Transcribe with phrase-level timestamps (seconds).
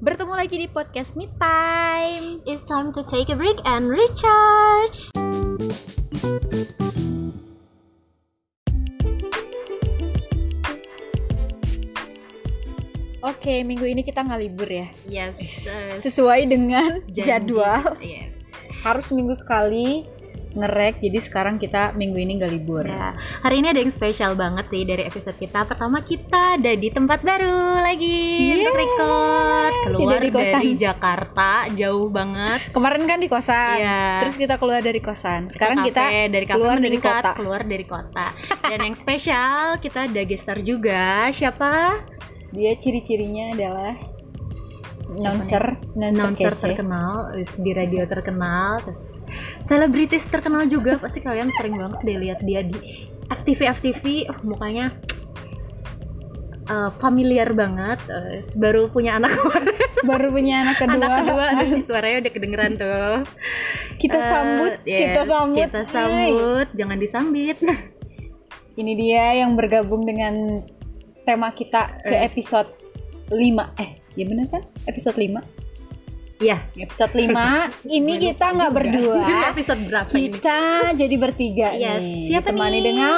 [0.00, 2.42] Bertemu lagi di podcast Me Time.
[2.50, 5.06] It's time to take a break and recharge.
[13.20, 14.88] Oke, minggu ini kita nggak libur ya.
[15.04, 15.36] Yes.
[15.68, 17.28] uh, Sesuai dengan janji.
[17.28, 18.32] jadwal, Yes.
[18.80, 20.08] harus minggu sekali
[20.52, 20.98] ngerek.
[20.98, 22.82] Jadi sekarang kita minggu ini nggak libur.
[22.82, 25.62] Ya, hari ini ada yang spesial banget sih dari episode kita.
[25.62, 28.20] Pertama kita ada di tempat baru lagi
[28.56, 28.82] untuk Yeay.
[28.82, 29.74] record.
[29.82, 30.52] Keluar Tidak di kosan.
[30.52, 32.58] dari Jakarta, jauh banget.
[32.70, 34.02] Kemarin kan di kosan, Iya.
[34.20, 35.40] terus kita keluar dari kosan.
[35.48, 37.30] Sekarang kita, kafe, dari kafe keluar dari kota.
[37.32, 38.26] keluar dari kota.
[38.62, 41.28] Dan yang spesial kita ada gestar juga.
[41.30, 41.72] Siapa?
[42.50, 43.94] dia ciri-cirinya adalah
[45.08, 46.62] announcer, announcer, Announcer kece.
[46.66, 49.06] terkenal di radio terkenal, terus
[49.66, 50.96] selebritis terkenal juga.
[50.98, 52.76] Pasti kalian sering banget deh lihat dia di
[53.30, 54.04] FTV FTV.
[54.30, 54.92] Oh, mukanya
[56.68, 58.00] eh, familiar banget.
[58.10, 59.76] Eh, baru punya anak kemarin.
[60.00, 61.04] Baru punya anak kedua.
[61.06, 63.14] anak kedua aduh, suaranya udah kedengeran tuh.
[64.00, 65.58] kita Eh, sambut, yes, kita sambut.
[65.60, 67.58] Kita sambut, jangan disambit.
[68.80, 70.64] Ini dia yang bergabung dengan
[71.28, 72.70] tema kita ke episode
[73.28, 73.76] 5.
[73.76, 74.62] Eh, ya bener kan?
[74.88, 75.69] Episode 5.
[76.40, 76.56] Iya.
[76.74, 77.36] Episode 5
[78.00, 79.28] ini kita nggak Ini berdua.
[79.50, 80.32] episode berapa ini?
[80.32, 80.60] Kita
[80.96, 82.26] jadi bertiga Yes, nih.
[82.26, 82.84] siapa Ditemani nih?
[82.86, 83.12] dengan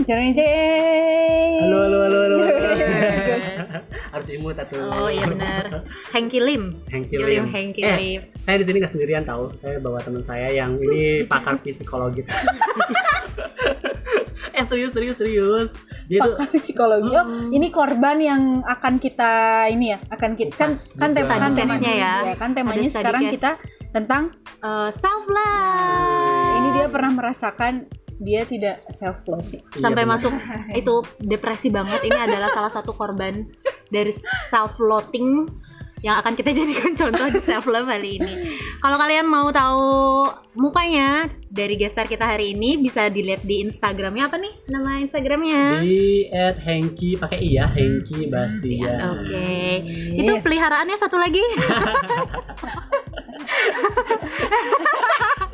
[0.00, 1.52] jeng jeng.
[1.60, 2.36] Halo, halo, halo, halo.
[2.40, 3.44] Yes.
[4.10, 5.84] Harus imut atau Oh iya benar.
[6.10, 6.80] Hengki Lim.
[6.88, 7.44] Hengki Lim, Lim.
[7.46, 8.20] Hengki Eh, Lim.
[8.40, 9.52] saya di sini nggak sendirian tahu.
[9.54, 12.24] Saya bawa teman saya yang ini pakar psikologi.
[14.60, 15.70] eh serius serius serius.
[16.06, 17.08] Dia tuh Pakar psikologi.
[17.08, 17.48] Oh, Hmm.
[17.50, 19.32] ini korban yang akan kita
[19.68, 22.14] ini ya, akan kita kan kan tema kan Tadi temanya ya.
[22.24, 23.34] ya, kan temanya Ada sekarang case.
[23.34, 23.50] kita
[23.90, 24.22] tentang
[24.60, 26.52] Eh, self love.
[26.52, 27.88] ini dia pernah merasakan
[28.18, 29.46] dia tidak self love.
[29.46, 30.12] Iya, sampai benar.
[30.18, 30.32] masuk
[30.76, 32.04] itu depresi banget.
[32.04, 33.48] Ini adalah salah satu korban
[33.88, 34.12] dari
[34.46, 35.48] self loathing
[36.00, 38.32] yang akan kita jadikan contoh di self love kali ini.
[38.80, 39.88] Kalau kalian mau tahu
[40.56, 45.80] mukanya dari gestar kita hari ini bisa dilihat di Instagramnya apa nih nama Instagramnya?
[45.80, 48.98] di at Hengki pakai i ya Hengki Bastian.
[49.14, 49.84] Oke,
[50.16, 50.42] itu Yes.
[50.42, 51.42] peliharaannya satu lagi.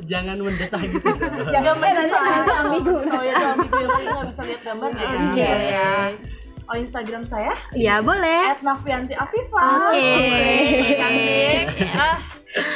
[0.06, 1.08] Jangan mendesak gitu.
[1.54, 2.94] Jangan nanti ambigu.
[2.94, 5.06] Oh ya, itu ambigu yang nggak bisa lihat gambarnya.
[5.06, 5.34] Oke.
[5.34, 5.90] Iya ya.
[6.66, 8.58] Oh Instagram saya Ya boleh.
[8.58, 9.62] @nafianti Afifa.
[9.86, 10.10] Oke.
[10.92, 11.64] Cantik.
[11.92, 12.18] Ah,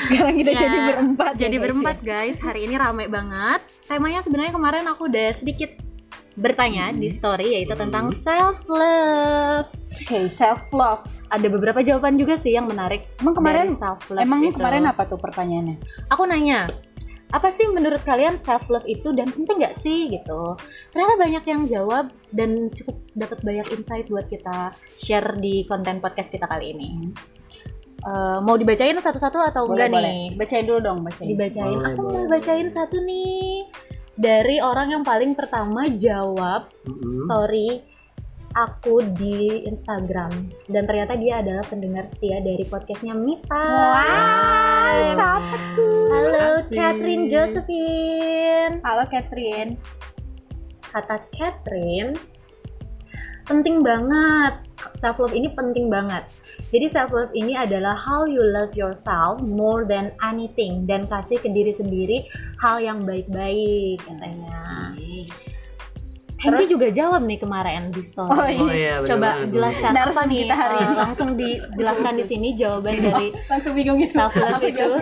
[0.07, 1.33] Sekarang kita Ya, jadi berempat.
[1.33, 2.37] ya, Jadi guys, berempat guys.
[2.39, 3.61] Hari ini rame banget.
[3.85, 5.73] Temanya sebenarnya kemarin aku udah sedikit
[6.33, 7.89] bertanya di story yaitu Hmm.
[7.89, 9.67] tentang self love.
[9.67, 9.99] ya.
[9.99, 11.03] Oke, self love.
[11.29, 13.09] Ada beberapa jawaban juga sih yang menarik.
[13.19, 14.21] Emang kemarin self love.
[14.21, 15.81] emang kemarin apa tuh pertanyaannya?
[16.09, 16.71] Aku nanya,
[17.31, 20.55] apa sih menurut kalian self love itu dan penting nggak sih gitu?
[20.91, 26.31] Ternyata banyak yang jawab dan cukup dapat banyak insight buat kita share di konten podcast
[26.31, 26.91] kita kali ini.
[28.01, 30.11] Eh, mau dibacain satu-satu atau Boleh, enggak boleh.
[30.11, 30.25] nih?
[30.41, 31.29] Bacain dulu dong, bacain.
[31.29, 32.15] dibacain Boleh, aku boleh.
[32.17, 33.69] mau bacain satu nih
[34.17, 37.13] dari orang yang paling pertama jawab Mm-mm.
[37.25, 37.81] story
[38.55, 40.51] aku di Instagram.
[40.67, 43.55] Dan ternyata dia adalah pendengar setia dari podcastnya Mita.
[43.55, 45.57] Wow, siapa
[46.11, 46.75] halo Makasih.
[46.75, 48.75] Catherine Josephine.
[48.83, 49.73] Halo Catherine.
[50.91, 52.19] kata Catherine
[53.47, 54.63] penting banget.
[54.99, 56.27] Self love ini penting banget.
[56.71, 60.87] Jadi self love ini adalah how you love yourself more than anything.
[60.87, 62.27] Dan kasih ke diri sendiri
[62.59, 64.95] hal yang baik-baik katanya
[66.41, 68.33] Henry juga jawab nih kemarin di story.
[68.33, 68.59] Oh, iya.
[68.59, 69.49] Oh iya, benar Coba banget.
[69.51, 70.39] jelaskan Narasum apa nih?
[70.41, 70.95] kita hari eh, ini.
[70.97, 74.15] langsung dijelaskan di sini jawaban dari Langsung bingung gitu.
[74.15, 74.89] self love itu.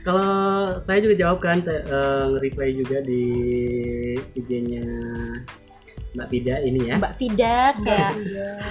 [0.00, 0.32] Kalau
[0.78, 3.24] saya juga jawab kan, te- eh, nge-reply juga di
[4.34, 4.84] IG-nya
[6.10, 6.96] Mbak Pida ini ya.
[6.98, 8.12] Mbak Vida kayak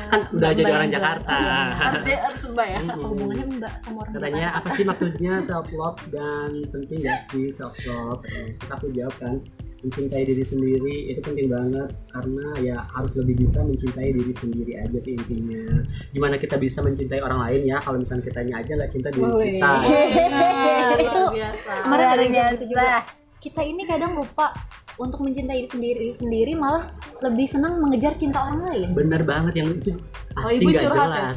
[0.10, 1.38] Kan udah Mbak jadi Mbak orang Jakarta.
[1.72, 2.80] harus dia harus mbak ya.
[2.84, 4.60] apa hubungannya Mbak sama orang Katanya Jakarta?
[4.60, 8.20] apa sih maksudnya self love dan penting gak sih self love?
[8.26, 9.34] Terus aku jawab kan
[9.80, 14.98] mencintai diri sendiri itu penting banget karena ya harus lebih bisa mencintai diri sendiri aja
[15.00, 15.84] sih intinya.
[16.12, 19.72] Gimana kita bisa mencintai orang lain ya kalau misalnya kitanya aja nggak cinta diri kita.
[19.80, 21.72] Benar, itu Luar biasa.
[21.86, 23.19] kemarin ada yang Luar jawab itu juga.
[23.40, 24.52] Kita ini kadang lupa
[25.00, 28.88] untuk mencintai diri sendiri sendiri malah lebih senang mengejar cinta orang lain.
[28.92, 29.96] Bener banget yang itu
[30.36, 31.16] Oh, pasti ibu nggak curhat ya?
[31.34, 31.36] jelas.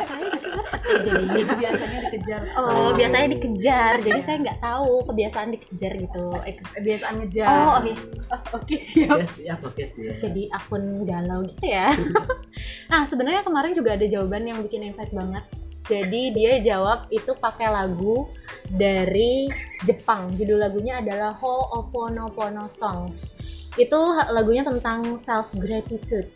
[0.00, 1.54] saya curhat ya jadinya.
[1.54, 2.42] biasanya dikejar.
[2.54, 3.94] Oh, biasanya dikejar.
[4.00, 6.24] Jadi saya nggak tahu kebiasaan dikejar gitu.
[6.42, 7.46] Eh, Kebiasaan ngejar.
[7.46, 7.92] Oh, oke.
[8.30, 9.18] Oh, Oke, siap.
[9.18, 10.12] Yes, ya podcast ya.
[10.18, 11.92] Jadi akun galau gitu ya.
[12.90, 15.42] nah, sebenarnya kemarin juga ada jawaban yang bikin insight banget.
[15.88, 18.28] Jadi dia jawab itu pakai lagu
[18.68, 19.48] dari
[19.82, 20.28] Jepang.
[20.36, 23.34] Judul lagunya adalah Ho'oponopono Songs.
[23.78, 23.94] itu
[24.34, 26.26] lagunya tentang self gratitude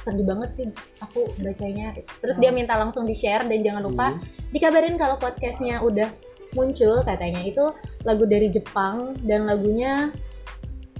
[0.00, 0.66] sedih banget sih
[1.04, 1.92] aku bacanya
[2.24, 4.24] terus dia minta langsung di share dan jangan lupa Hmm.
[4.56, 6.08] dikabarin kalau podcastnya udah
[6.56, 7.60] muncul katanya itu
[8.08, 10.08] lagu dari Jepang dan lagunya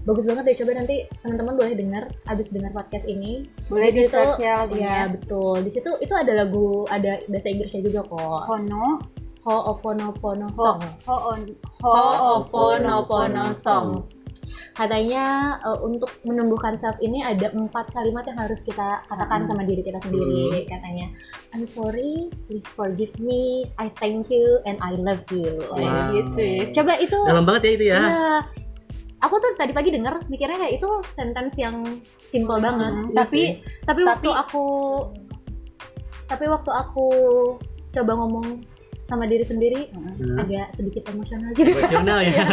[0.08, 3.44] bagus banget deh coba nanti teman-teman boleh dengar abis dengar podcast ini.
[3.68, 5.60] Boleh Di di situ- search ya ya betul.
[5.60, 8.40] Di situ itu ada lagu ada bahasa Inggrisnya juga kok.
[8.48, 9.04] Hono,
[9.44, 10.80] Ho'oponopono Ho, Song.
[11.04, 11.40] Hoon,
[11.78, 13.88] Ho'oponopono Song.
[14.72, 15.24] katanya
[15.58, 19.48] eh, untuk menumbuhkan self ini ada empat kalimat yang harus kita katakan Hmm.
[19.50, 21.10] sama diri kita sendiri katanya.
[21.50, 23.66] I'm sorry please forgive me.
[23.74, 25.58] I thank you and I love you.
[25.66, 26.14] Wow.
[26.14, 26.70] gitu ya.
[26.70, 27.98] coba itu Dalam banget ya itu ya.
[27.98, 28.26] ya
[29.18, 31.82] aku tuh tadi pagi denger mikirnya kayak itu sentence yang
[32.20, 34.64] simple banget Hmm, tapi tapi waktu Tapi- aku
[36.24, 37.06] tapi waktu aku
[37.88, 38.60] coba ngomong
[39.06, 40.36] sama diri sendiri Hmm.
[40.36, 42.44] agak sedikit emosional juga Emosional ya.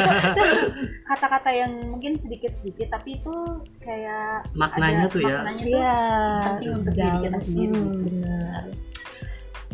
[1.11, 3.35] Kata-kata yang mungkin sedikit-sedikit tapi itu
[3.77, 5.43] kayak Maknanya ada tuh ya.
[5.43, 5.99] Maknanya tuh Iya,
[6.47, 7.99] penting untuk diri kita sendiri Hmm, gitu.
[8.07, 8.63] benar.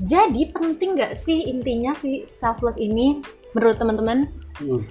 [0.02, 3.22] Jadi penting nggak sih intinya si self love ini
[3.54, 4.26] menurut teman-teman?
[4.58, 4.82] Hmm.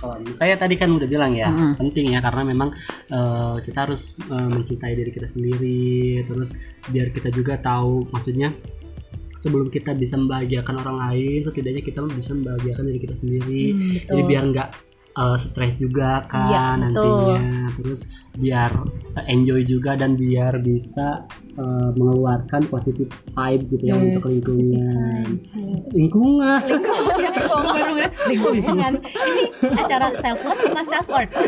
[0.00, 1.76] Kalau saya tadi kan udah bilang ya Mm-mm.
[1.76, 2.72] penting ya karena memang
[3.12, 6.56] eh, kita harus eh, mencintai diri kita sendiri terus
[6.88, 8.56] biar kita juga tahu maksudnya
[9.40, 13.64] sebelum kita bisa membahagiakan orang lain setidaknya kita bisa membahagiakan diri kita sendiri
[14.08, 14.68] jadi biar nggak
[15.20, 16.80] eh, stres juga kan Iya, betul.
[16.80, 17.40] nantinya
[17.72, 18.00] terus
[18.34, 18.70] biar
[19.14, 24.04] eh, enjoy juga dan biar bisa eh, mengeluarkan positif vibe gitu ya Yes.
[24.06, 25.24] untuk lingkungan
[25.90, 29.42] lingkungan lingkungan lingkungan ini
[29.74, 31.32] acara self love sama self worth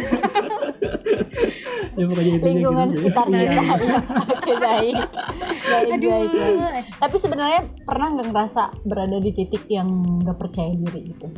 [1.93, 2.05] ya
[2.41, 2.99] lingkungan gitu.
[3.03, 3.41] sekitar Iya.
[3.43, 3.99] kita ya.
[4.33, 4.97] oke baik
[5.63, 6.85] baik baik.
[6.99, 9.89] tapi sebenarnya pernah nggak ngerasa berada di titik yang
[10.21, 11.29] nggak percaya diri gitu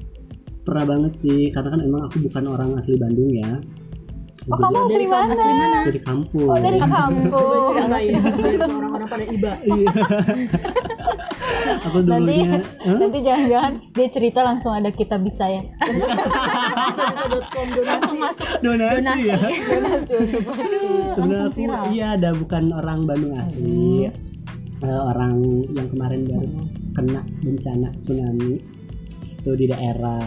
[0.64, 3.60] pernah banget sih karena kan emang aku bukan orang asli Bandung ya.
[4.44, 5.32] Oh kamu asli mana?
[5.32, 5.78] asli mana?
[5.88, 7.32] dari kampung oh dari kampung
[8.74, 9.52] orang-orang pada iba.
[9.64, 9.88] Iya.
[11.80, 12.96] aku Nanti- dulunya Hah?
[12.96, 15.62] nanti jangan-jangan dia cerita langsung ada kita bisa ya.
[17.84, 18.46] Langsung masuk.
[18.60, 19.24] Donasi, donasi.
[19.24, 19.36] ya?
[19.40, 20.14] Donasi.
[20.24, 21.84] Sebenarnya langsung aku viral.
[21.90, 24.08] iya ada bukan orang Bandung asli.
[24.84, 25.34] Eh, orang
[25.72, 26.48] yang kemarin baru
[26.92, 28.60] kena bencana tsunami
[29.44, 30.24] itu di daerah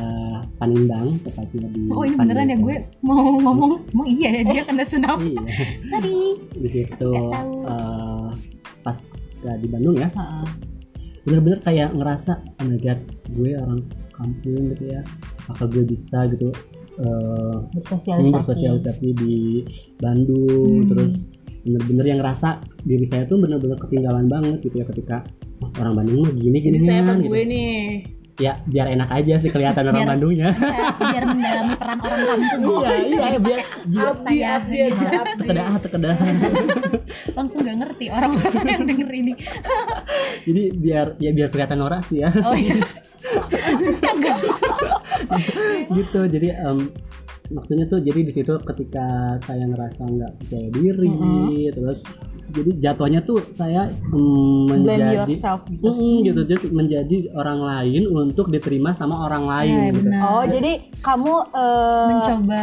[0.61, 4.85] Panimbang tepatnya di Oh ini beneran ya gue mau ngomong, mau iya ya dia kena
[4.85, 5.33] tsunami.
[5.33, 5.41] iya.
[5.97, 6.17] Tadi
[6.53, 7.11] di situ
[7.65, 8.29] eh,
[8.85, 8.97] pas
[9.41, 10.13] nggak di Bandung ya.
[11.25, 13.01] Bener-bener kayak ngerasa oh my god
[13.33, 13.81] gue orang
[14.13, 15.01] kampung gitu ya.
[15.49, 16.53] Apa gue bisa gitu
[17.01, 18.37] eh, bersosialisasi.
[18.37, 19.65] bersosialisasi di
[19.97, 20.85] Bandung?
[20.85, 20.89] Hmm.
[20.93, 21.13] terus
[21.65, 25.25] bener-bener yang ngerasa diri saya tuh bener-bener ketinggalan banget gitu ya ketika
[25.59, 27.33] "Wah, orang Bandung mah gini gini saya gitu.
[27.33, 28.16] gue nih?
[28.37, 32.81] Ya biar enak aja sih kelihatan orang Biar- Bandungnya Ya, biar mendalami peran orang kampung.
[32.83, 34.77] iya iya biar biar Abdi, abdi.
[35.35, 36.15] tekedah tekedah
[37.37, 39.33] Langsung gak ngerti orang-orang yang denger ini.
[40.43, 42.77] jadi biar ya biar kelihatan norak sih ya Oh iya.
[45.91, 46.77] gitu jadi em,
[47.49, 49.05] maksudnya tuh jadi di situ ketika
[49.41, 51.73] saya ngerasa nggak percaya diri Mm-hmm.
[51.73, 51.99] terus
[52.47, 58.47] jadi jatuhnya tuh saya blame menjadi yourself gitu Mm, gitu jadi menjadi orang lain untuk
[58.47, 59.99] diterima sama orang lain Iya, gitu.
[60.01, 60.21] benar.
[60.25, 62.61] oh jadi kamu eh, mencoba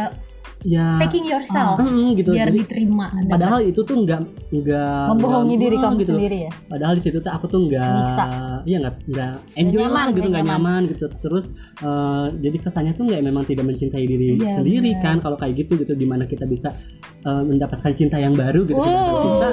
[0.65, 3.13] ya faking yourself mm, gitu biar jadi diterima.
[3.29, 6.11] padahal itu tuh nggak nggak membohongi diri kamu gitu.
[6.17, 10.05] sendiri ya padahal di situ tuh aku tuh nggak iya nggak nggak enjoy nyaman, lah
[10.09, 10.81] gitu nggak nyaman.
[10.81, 10.91] nyaman.
[10.91, 11.45] gitu terus
[11.79, 15.03] eh, jadi kesannya tuh nggak memang tidak mencintai diri Iya, sendiri benar.
[15.05, 16.73] kan kalau kayak gitu gitu di mana kita bisa
[17.21, 19.47] eh, mendapatkan cinta yang baru gitu sedangkan kita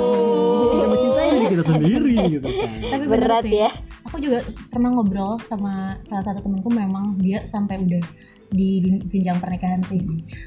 [0.73, 3.61] tidak mencintai diri kita sendiri gitu kan Tapi bener berat sih.
[3.61, 3.71] ya
[4.03, 8.03] Aku juga pernah ngobrol sama salah satu temenku memang dia sampai udah
[8.53, 9.99] di jenjang pernikahan sih.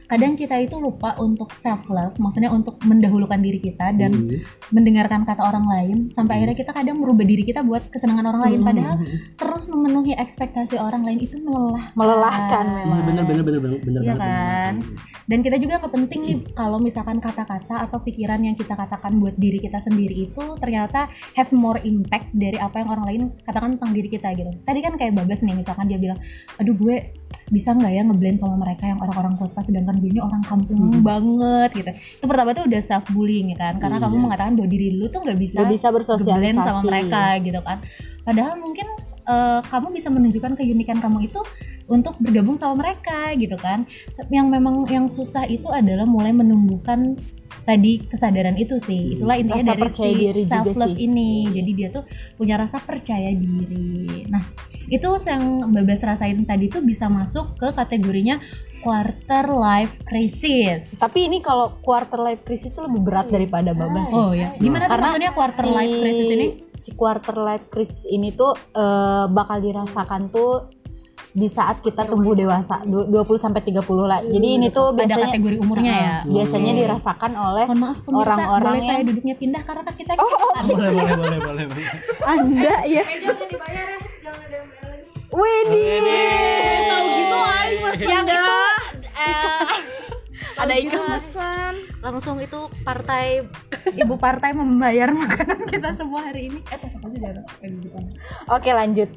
[0.05, 4.39] Kadang kita itu lupa untuk self love, maksudnya untuk mendahulukan diri kita dan Hmm.
[4.71, 6.39] mendengarkan kata orang lain sampai Hmm.
[6.45, 8.67] akhirnya kita kadang merubah diri kita buat kesenangan orang lain Hmm.
[8.69, 8.95] padahal
[9.35, 11.91] terus memenuhi ekspektasi orang lain itu melelahkan.
[11.97, 14.21] melelahkan Iya, memang bener bener bener bener bener Iya kan?
[14.21, 14.73] bener.
[15.25, 19.33] Dan kita juga nggak penting nih kalau misalkan kata-kata atau pikiran yang kita katakan buat
[19.35, 23.91] diri kita sendiri itu ternyata have more impact dari apa yang orang lain katakan tentang
[23.91, 24.53] diri kita gitu.
[24.61, 26.19] Tadi kan kayak Bagas nih misalkan dia bilang,
[26.59, 26.95] aduh gue
[27.47, 31.05] bisa nggak ya ngeblend sama mereka yang orang-orang kota sedangkan gue ini orang kampung Hmm.
[31.05, 31.91] banget gitu.
[32.17, 34.03] Itu pertama tuh udah self bullying ya kan, karena Iya.
[34.09, 37.59] kamu mengatakan bahwa diri lu tuh nggak bisa Gak bisa ngeblend bersosialisasi sama mereka gitu
[37.61, 37.77] kan.
[38.21, 38.87] Padahal mungkin
[39.25, 41.41] eh, kamu bisa menunjukkan keunikan kamu itu
[41.85, 43.85] untuk bergabung sama mereka gitu kan.
[44.29, 47.17] Yang memang yang susah itu adalah mulai menumbuhkan
[47.65, 49.17] tadi kesadaran itu sih.
[49.17, 51.31] Itulah intinya Rasa dari percaya si diri self love ini.
[51.53, 52.03] Jadi dia tuh
[52.37, 54.25] punya rasa percaya diri.
[54.29, 54.43] Nah,
[54.89, 58.41] itu yang Babas rasain tadi tuh bisa masuk ke kategorinya
[58.85, 60.93] quarter life crisis.
[60.93, 64.13] Tapi ini kalau quarter life crisis itu lebih berat daripada babas sih.
[64.13, 66.47] Oh ya, gimana sih Karena maksudnya quarter life crisis ini?
[66.85, 70.69] si quarter life crisis ini tuh eh, bakal dirasakan tuh
[71.31, 74.19] di saat kita tumbuh dewasa du- 20 sampai 30 lah.
[74.21, 76.15] Jadi ini tuh Ada biasanya kategori umurnya ya.
[76.23, 77.65] Biasanya dirasakan oleh
[78.07, 80.63] Orang-orang boleh saya yang- duduknya pindah karena kaki saya Oh, kesetan.
[80.69, 81.85] boleh boleh boleh boleh boleh
[82.25, 83.03] Anda ya.
[83.03, 84.67] jangan dibayar ya, jangan ada yang.
[85.25, 85.99] Widih.
[86.87, 88.43] Tahu gitu aing masih Yang ada.
[89.17, 89.61] eh,
[90.55, 91.73] Ada ikhlasan.
[91.99, 93.43] langsung itu partai
[93.91, 96.59] ibu partai membayar makanan kita semua hari ini.
[96.65, 98.03] Eh, pasang aja di atas depan.
[98.47, 99.09] Oke, lanjut.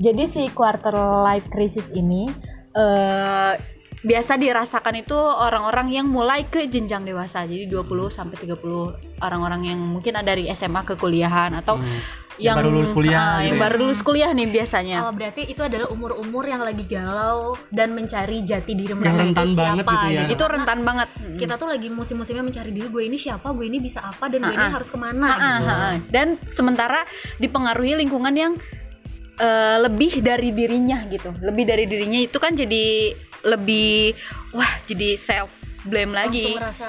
[0.00, 2.26] Jadi si quarter life crisis ini
[2.72, 3.54] eh
[4.00, 7.44] biasa dirasakan itu orang-orang yang mulai ke jenjang dewasa.
[7.44, 12.00] Jadi 20 sampai 30 orang-orang yang mungkin ada dari SMA ke kuliahan atau Hmm.
[12.40, 13.60] yang, baru lulus kuliah ah, gitu yang ya.
[13.60, 14.98] baru lulus kuliah nih biasanya.
[15.04, 19.44] Oh, berarti itu adalah umur-umur yang lagi galau dan mencari jati diri Yang mereka rentan
[19.44, 20.24] itu banget siapa gitu ya.
[20.32, 21.08] itu rentan banget.
[21.36, 24.48] Kita tuh lagi musim-musimnya mencari diri gue ini siapa, gue ini bisa apa dan gue
[24.48, 24.72] ini Ah, ah.
[24.72, 25.26] harus ke mana.
[25.28, 25.44] Ah, gitu.
[25.68, 25.94] ah, ah.
[26.08, 27.04] Dan sementara
[27.36, 28.52] dipengaruhi lingkungan yang
[29.40, 31.32] eh, lebih dari dirinya gitu.
[31.40, 34.12] Lebih dari dirinya itu kan jadi lebih
[34.52, 35.48] wah jadi self
[35.88, 36.52] blame lagi.
[36.52, 36.88] Langsung merasa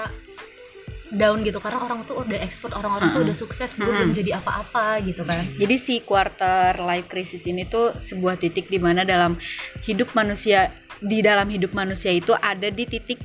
[1.11, 3.91] down gitu karena orang tuh udah expert, orang-orang tuh Ah, udah sukses, gue ah.
[3.91, 5.43] belum jadi apa-apa gitu kan.
[5.59, 9.35] Jadi si quarter life crisis ini tuh sebuah titik di mana dalam
[9.83, 10.71] hidup manusia
[11.03, 13.19] di dalam hidup manusia itu ada di titik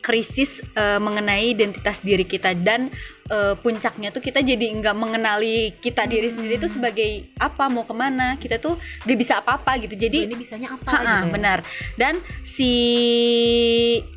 [0.00, 2.88] krisis eh, mengenai identitas diri kita dan
[3.28, 7.94] eh, puncaknya tuh kita jadi nggak mengenali kita diri sendiri itu sebagai apa mau ke
[7.94, 11.32] mana kita tuh gak bisa apa-apa gitu jadi ini bisanya apa Ha-ha, gitu ya.
[11.34, 11.58] benar.
[11.98, 12.14] Dan
[12.46, 12.72] si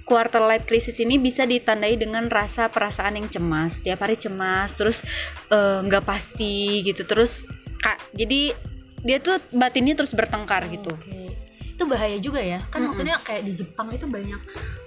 [0.05, 3.79] quarter life crisis ini bisa ditandai dengan rasa perasaan yang cemas.
[3.79, 5.01] Tiap hari cemas, terus
[5.50, 7.03] eh, nggak pasti gitu.
[7.07, 7.43] Terus
[7.81, 8.53] kak, jadi
[9.01, 10.93] dia tuh batinnya terus bertengkar gitu.
[10.93, 11.33] Oke.
[11.81, 12.61] Itu bahaya juga ya.
[12.63, 12.88] Kan Mm-mm.
[12.88, 14.38] maksudnya kayak di Jepang itu banyak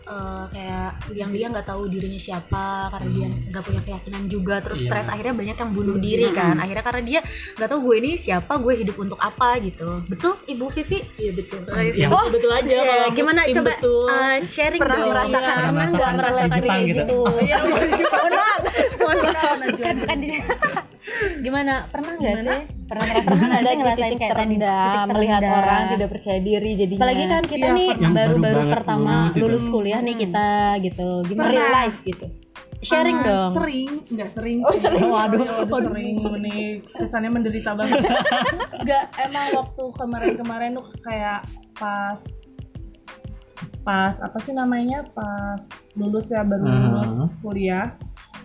[0.04, 4.78] eh, kayak yang dia nggak tahu dirinya siapa karena dia nggak punya keyakinan juga terus
[4.78, 4.86] Iya.
[4.86, 6.54] stres akhirnya banyak yang bunuh diri kan.
[6.56, 7.20] Akhirnya karena dia
[7.52, 10.06] nggak tahu gue ini siapa, gue hidup untuk apa gitu.
[10.06, 10.98] Betul Ibu Vivi?
[11.16, 11.60] Iya betul.
[11.66, 14.06] Yang- Oh, betul aja Iya, kalau gimana tim coba betul.
[14.06, 15.10] eh, sharing Pernah dong.
[15.10, 15.50] merasakan Iya.
[15.50, 17.02] pernah nggak merasakan merasakan di Jepang kayak gitu.
[17.02, 17.18] gitu?
[17.42, 18.14] Iya, betul juga.
[18.14, 18.62] Mohon maaf,
[18.94, 19.56] mohon maaf.
[19.66, 20.28] Bukan bukan di
[21.40, 21.84] Gimana?
[21.92, 22.60] Pernah nggak sih?
[22.84, 24.56] Pernah merasakan ada ngerasain kayak tadi,
[25.08, 25.60] melihat terendah.
[25.60, 27.00] orang tidak percaya diri jadinya.
[27.00, 30.48] Apalagi kan kita Iya, nih baru-baru pertama lulus lulus kuliah nih kita
[30.80, 31.08] gitu.
[31.24, 31.50] Gimana?
[31.50, 32.26] real life gitu.
[32.84, 33.52] Sharing Ah, dong.
[33.56, 34.58] Sering, enggak sering.
[34.60, 34.84] Oh, sih.
[34.84, 35.08] sering.
[35.08, 35.72] Waduh, Waduh.
[35.72, 36.64] waduh, sering nih.
[36.84, 37.96] Kesannya menderita banget.
[38.84, 42.20] Enggak, emang waktu kemarin-kemarin tuh kayak pas
[43.80, 45.00] pas apa sih namanya?
[45.16, 45.60] Pas
[45.96, 47.96] lulus ya baru lulus kuliah.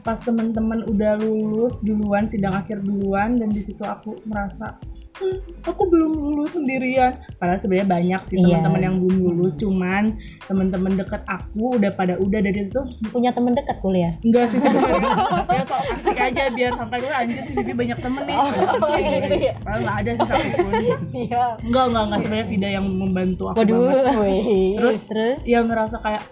[0.09, 4.73] Pas temen-temen udah lulus duluan, sidang akhir duluan dan di situ aku merasa
[5.15, 7.13] "Hmm, aku belum lulus sendirian.
[7.37, 8.57] Padahal sebenarnya banyak sih Iya.
[8.57, 13.53] teman-teman yang belum lulus, cuman teman-teman deket aku udah pada udah dari itu Punya temen
[13.53, 14.09] dekat kuliah.
[14.25, 15.13] Enggak sih sebenarnya.
[15.45, 18.33] ya sok asik aja biar sampai gue anjir sih Vivi banyak temen nih.
[18.33, 18.49] Oh,
[18.97, 19.53] gitu ya.
[19.61, 20.73] Padahal nggak ada sih satu pun.
[21.05, 21.53] Siap.
[21.61, 23.77] Enggak enggak enggak sebenarnya Vida yang membantu aku Waduh.
[23.77, 24.73] banget.
[24.73, 26.23] Terus terus Yang ngerasa kayak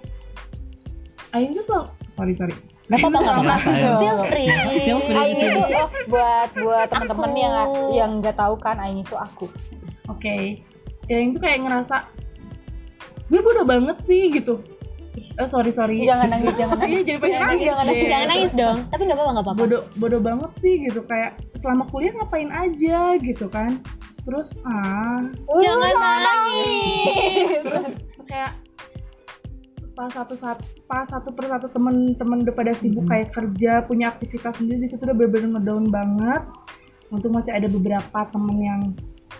[1.30, 2.56] Aing tuh selalu sorry sorry.
[2.88, 3.54] Gak apa-apa, gak apa-apa.
[3.54, 3.92] Apa ya?
[4.00, 4.48] Feel free.
[4.82, 5.18] Feel free.
[5.18, 7.38] Aing itu oh, buat buat teman-teman Aku.
[7.38, 9.52] yang yang nggak tahu kan Aing itu aku.
[10.08, 10.64] Oke.
[11.06, 11.96] Yang itu kayak ngerasa
[13.28, 14.64] gue bodoh banget sih gitu.
[15.18, 16.00] Eh sorry sorry.
[16.02, 17.04] Jangan nangis, jangan Iya nangis.
[17.04, 17.68] jadi pengen Jangan nangis.
[17.68, 18.08] nangis, deh.
[18.08, 18.78] Jangan nangis dong.
[18.88, 19.60] Tapi gak apa-apa, gak apa-apa.
[19.60, 23.72] bodoh bodoh banget sih gitu kayak selama kuliah ngapain aja gitu kan
[24.24, 25.24] terus ah
[25.58, 27.52] Jangan nangis.
[27.64, 27.86] terus
[28.24, 28.52] kayak
[29.98, 34.86] pas satu saat pas satu persatu temen-temen udah pada sibuk kayak kerja punya aktivitas sendiri
[34.86, 36.46] di situ udah bener-bener ngedown banget
[37.10, 38.82] untuk masih ada beberapa temen yang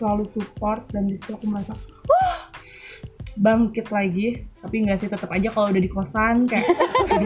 [0.02, 1.78] selalu support dan di situ aku merasa
[2.10, 2.50] wah
[3.38, 6.66] bangkit lagi tapi nggak sih tetap aja kalau udah di kosan kayak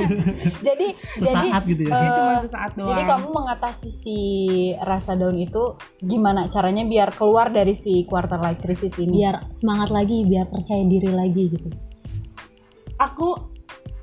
[0.68, 0.88] jadi
[1.24, 1.96] jadi gitu ya.
[1.96, 4.20] ya cuma sesaat doang jadi kamu mengatasi si
[4.84, 9.24] rasa down itu gimana caranya biar keluar dari si quarter life crisis ini?
[9.24, 11.91] Biar semangat lagi, biar percaya diri lagi gitu.
[13.02, 13.30] Aku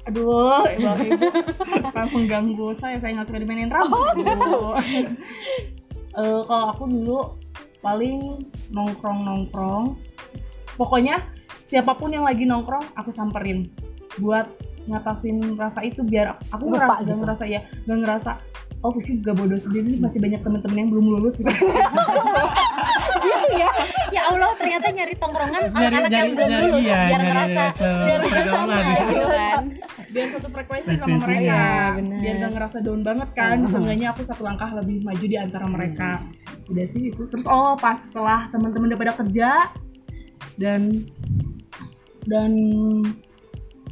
[0.09, 4.17] aduh ibu ibu suka mengganggu saya saya nggak suka dimainin rambut
[6.17, 7.21] oh, kalau aku dulu
[7.85, 8.19] paling
[8.73, 9.95] nongkrong nongkrong
[10.81, 11.21] pokoknya
[11.69, 13.69] siapa pun yang lagi nongkrong aku samperin
[14.17, 14.49] buat
[14.89, 17.09] ngatasin rasa itu biar aku Lupa ngerasa gitu.
[17.13, 18.33] gak ngerasa ya gak ngerasa
[18.79, 21.51] oh Vivi gak bodoh sendiri nih, masih banyak temen-temen yang belum lulus gitu.
[24.09, 27.63] Ya Allah, ternyata nyari tongkrongan Nyari- anak-anak yang belum nyari- lulus iya, biar nyari- ngerasa
[27.77, 29.05] juga nyari sama online.
[29.05, 29.63] gitu kan.
[30.09, 32.19] biar satu frekuensi sama mereka iya, benar.
[32.19, 33.69] biar gak ngerasa down banget kan Mhm.
[33.69, 36.11] seenggaknya aku satu langkah lebih maju di antara mereka
[36.67, 39.51] udah sih itu terus oh pas setelah teman-teman udah pada kerja
[40.57, 41.05] dan
[42.25, 42.53] dan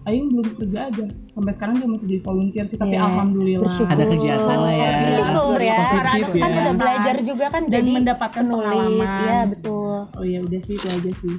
[0.07, 3.91] Aing belum kerja aja sampai sekarang dia masih jadi volunteer sih tapi Iya, alhamdulillah bersyukur.
[3.91, 4.91] Ada kegiatan lah ya.
[5.03, 5.77] Bersyukur ya.
[5.77, 6.59] Positif Kan ya.
[6.61, 8.63] udah belajar juga kan dan jadi mendapatkan penulis.
[8.63, 9.99] pengalaman Iya betul.
[10.09, 11.35] oh iya udah sih itu aja sih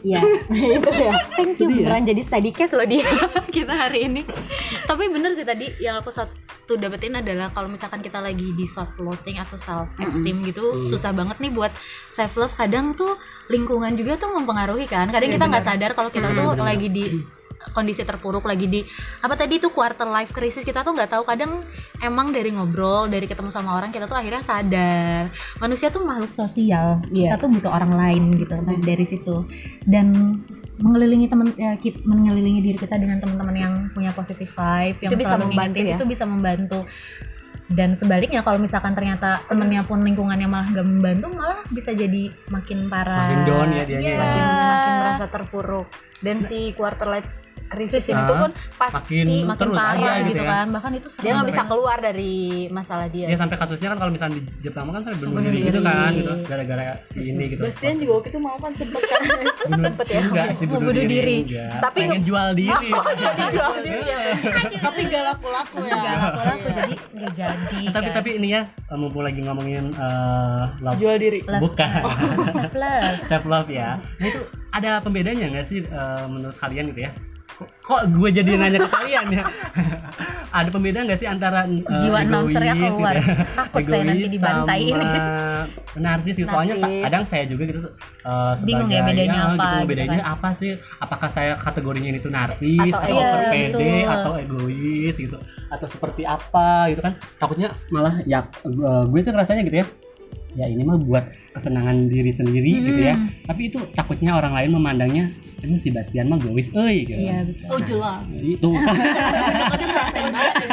[0.00, 0.16] Iya,
[0.74, 1.12] itu ya.
[1.30, 2.00] Thank you Jadi ya.
[2.02, 3.04] jadi study case loh dia
[3.54, 4.24] kita hari ini.
[4.82, 6.32] Tapi bener sih tadi yang aku satu
[6.74, 10.88] dapetin adalah kalau misalkan kita lagi di self loathing atau self esteem gitu Hmm.
[10.88, 11.70] susah banget nih buat
[12.10, 12.50] self love.
[12.52, 13.14] Kadang tuh
[13.46, 15.06] lingkungan juga tuh mempengaruhi kan.
[15.06, 16.64] Kadang Iya, kita nggak sadar kalau kita Hmm, tuh bener.
[16.66, 17.04] lagi di
[17.70, 18.80] kondisi terpuruk lagi di
[19.20, 21.60] apa tadi itu quarter life crisis kita tuh nggak tahu kadang
[22.00, 25.28] emang dari ngobrol dari ketemu sama orang kita tuh akhirnya sadar
[25.60, 27.36] manusia tuh makhluk sosial Iya.
[27.36, 29.44] kita tuh butuh orang lain gitu nah, dari situ
[29.84, 30.40] dan
[30.80, 31.76] mengelilingi teman ya
[32.08, 35.96] mengelilingi diri kita dengan teman-teman yang punya positive vibe yang Itu bisa membantu ya?
[36.00, 36.80] itu bisa membantu
[37.70, 42.90] dan sebaliknya kalau misalkan ternyata temennya pun lingkungannya malah gak membantu malah bisa jadi makin
[42.90, 43.98] parah Makin down ya Iya.
[44.02, 44.16] ya.
[44.18, 45.86] makin makin merasa terpuruk
[46.18, 47.28] dan si quarter life
[47.70, 50.50] crisis ini Ah, tuh pun pasti makin makin parah gitu, gitu ya.
[50.50, 52.32] kan bahkan itu dia nggak bisa keluar dari
[52.68, 55.80] masalah dia Ya sampai kasusnya kan kalau misalnya di Jepang kan sampai bunuh diri gitu
[55.80, 57.62] kan gitu gara-gara si ini gitu.
[57.62, 59.20] Bastian juga waktu itu mau kan sempet kan
[59.86, 60.20] sempet ya?
[60.20, 61.36] Enggak sih Mau bunuh, diri.
[61.78, 62.88] Tapi pengen nge- jual diri.
[63.22, 64.18] jadi jual diri ya.
[64.80, 68.16] tapi gak laku-laku ya Gak laku-laku jadi nggak jadi Nah, tapi kan.
[68.16, 68.62] tapi ini ya
[68.92, 71.62] mumpung lagi ngomongin eh, love jual diri Love.
[71.62, 72.02] bukan
[72.60, 73.16] Self love.
[73.26, 73.88] self love ya.
[74.18, 77.12] Nah itu ada pembedanya nggak sih eh, menurut kalian gitu ya?
[77.60, 79.42] Kok, gue jadi nanya ke kalian ya?
[80.58, 83.14] ada pembedaan nggak sih antara eh, Jiwa announcernya egois keluar.
[83.14, 83.24] ya?
[83.66, 85.06] Takut saya nanti dibantai ini.
[85.96, 86.46] narsis gitu.
[86.46, 90.32] Soalnya kadang saya juga gitu eh, Bingung ya sebagai- bedanya apa gitu, gitu bedanya kan.
[90.32, 90.70] apa sih?
[90.98, 94.06] Apakah saya kategorinya ini tuh narsis Atau atau, iya, over pede betul.
[94.08, 95.36] atau egois gitu
[95.68, 97.12] atau seperti apa gitu kan?
[97.36, 99.86] Takutnya malah ya eh, gue sih rasanya gitu ya.
[100.52, 103.14] Ya ini mah buat kesenangan diri sendiri gitu ya.
[103.14, 103.30] Hmm.
[103.44, 105.24] Tapi itu takutnya orang lain memandangnya
[105.60, 107.20] ini si Bastian mah egois euy gitu.
[107.20, 107.68] Iya betul.
[107.68, 108.68] oh jelas Itu
[109.70, 110.68] Tadi ngerasain banget ya.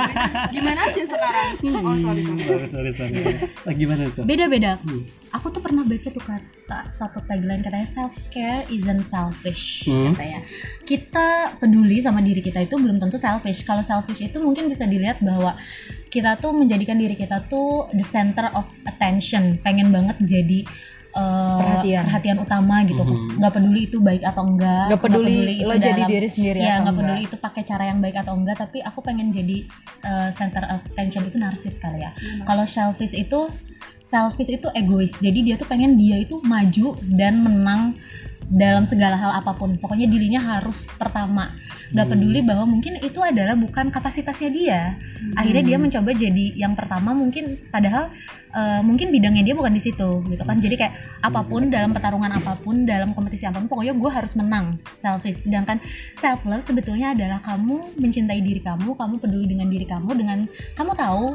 [0.47, 3.35] gimana aja sekarang oh sorry sorry sorry sorry sorry.
[3.67, 4.23] Ah, Gimana tuh?
[4.23, 4.79] Beda-beda.
[4.79, 5.03] Hmm.
[5.33, 10.13] Aku tuh pernah baca tuh kata satu tagline katanya self care isn't selfish Hmm.
[10.13, 10.39] katanya.
[10.83, 13.61] Kita peduli sama diri kita itu belum tentu selfish.
[13.61, 15.53] Kalau selfish itu mungkin bisa dilihat bahwa
[16.07, 20.63] kita tuh menjadikan diri kita tuh the center of attention, pengen banget jadi
[21.17, 22.37] uh, Perhatian.
[22.39, 23.01] utama gitu.
[23.03, 23.41] Mhm.
[23.41, 24.85] Nggak peduli itu baik atau enggak.
[24.93, 26.97] Gak peduli, itu lo jadi dalam- diri sendiri Iya atau nggak enggak.
[26.97, 29.57] peduli itu pakai cara yang baik atau enggak, tapi aku pengen jadi
[30.05, 32.11] uh, center of attention itu narsis kali ya.
[32.45, 33.49] Kalau selfish itu
[34.07, 35.11] selfish itu egois.
[35.19, 37.99] Jadi dia tuh pengen dia itu maju dan menang
[38.47, 39.75] dalam segala hal apa pun.
[39.75, 41.51] Pokoknya dirinya harus pertama.
[41.91, 42.11] Gak Hmm.
[42.15, 44.81] peduli bahwa mungkin itu adalah bukan kapasitasnya dia.
[45.35, 48.11] Akhirnya dia mencoba jadi yang pertama mungkin padahal
[48.55, 50.59] uh, mungkin bidangnya dia bukan di situ gitu kan.
[50.59, 54.33] Jadi kayak apa pun dalam pertarungan apa pun, dalam kompetisi apa pun pokoknya gue harus
[54.39, 54.79] menang.
[54.99, 55.43] Selfish.
[55.43, 55.83] Sedangkan
[56.19, 60.91] self love sebetulnya adalah kamu mencintai diri kamu, kamu peduli dengan diri kamu dengan kamu
[60.95, 61.25] tahu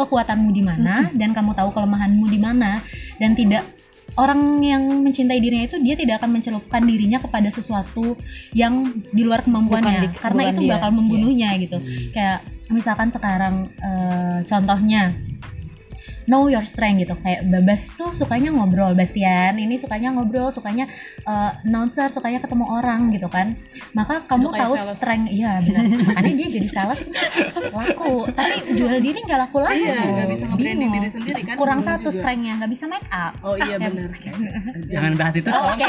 [0.00, 2.80] kekuatanmu di mana dan kamu tahu kelemahanmu di mana
[3.20, 3.68] dan tidak
[4.20, 8.20] orang yang mencintai dirinya itu dia tidak akan mencelupkan dirinya kepada sesuatu
[8.52, 10.70] yang di luar Bukan kemampuannya di- karena bukan itu dia.
[10.70, 12.12] bakal membunuhnya gitu Hmm.
[12.12, 15.16] kayak misalkan sekarang eh, contohnya
[16.30, 20.86] know your strength gitu kayak Babas tuh sukanya ngobrol Bastian ini sukanya ngobrol sukanya
[21.26, 23.58] eh, announcer sukanya ketemu orang gitu kan
[23.92, 24.96] maka kamu kayak tahu sales.
[25.02, 27.00] strength iya benar makanya dia jadi sales
[27.74, 30.94] laku tapi jual diri nggak laku laku iya nggak bisa nge-branding Bingung.
[31.02, 32.18] diri sendiri kan kurang Bingung satu juga.
[32.22, 34.12] strengthnya nggak bisa make up oh iya Ya, benar
[34.90, 35.48] Jangan bahas itu.
[35.48, 35.86] Oh, Oke,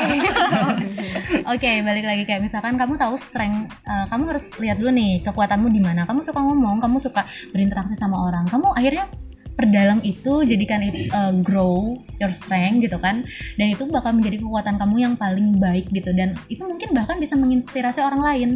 [1.58, 5.68] oke balik lagi kayak misalkan kamu tahu strength, eh, kamu harus lihat dulu nih kekuatanmu
[5.68, 6.06] di mana.
[6.08, 8.48] Kamu suka ngomong, kamu suka berinteraksi sama orang.
[8.48, 9.10] Kamu akhirnya
[9.56, 13.28] perdalam itu, jadikan itu eh, grow your strength gitu kan.
[13.56, 16.12] Dan itu bakal menjadi kekuatan kamu yang paling baik gitu.
[16.16, 18.50] Dan itu mungkin bahkan bisa menginspirasi orang lain.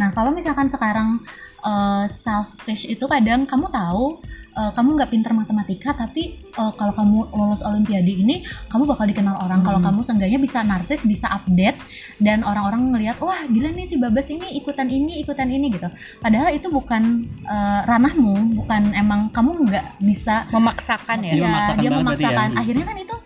[0.00, 1.22] Nah kalau misalkan sekarang
[1.62, 4.22] eh, selfish itu kadang kamu tahu
[4.58, 9.38] eh, kamu nggak pinter matematika tapi eh, kalau kamu lolos olimpiade ini kamu bakal dikenal
[9.38, 9.86] orang kalau Hmm.
[9.88, 11.78] kamu seenggaknya bisa narsis bisa update
[12.18, 15.86] dan orang-orang ngelihat wah gila nih si Babas ini ikutan ini ikutan ini gitu
[16.18, 17.02] padahal itu bukan
[17.44, 22.48] eh, ranahmu bukan emang kamu nggak bisa memaksakan ya Dia ya, memaksakan dia berarti memaksakan
[22.48, 22.58] ya.
[22.58, 23.16] akhirnya kan itu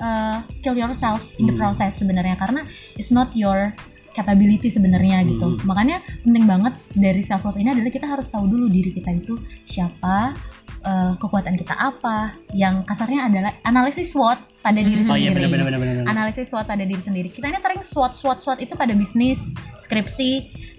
[0.00, 1.60] eh, kill yourself in the Hmm.
[1.60, 2.64] process sebenarnya karena
[2.96, 3.76] it's not your
[4.12, 5.54] capability sebenarnya gitu.
[5.54, 5.62] Hmm.
[5.64, 9.38] makanya penting banget dari self love ini adalah kita harus tahu dulu diri kita itu
[9.64, 10.34] siapa
[10.80, 12.34] eh, kekuatan kita apa.
[12.56, 15.48] Yang kasarnya adalah analisis SWOT pada diri Oh iya sendiri.
[15.48, 16.06] benar benar benar benar.
[16.08, 17.28] analisis SWOT pada diri sendiri.
[17.28, 19.40] Kita ini sering SWOT SWOT SWOT itu pada bisnis
[19.80, 20.30] skripsi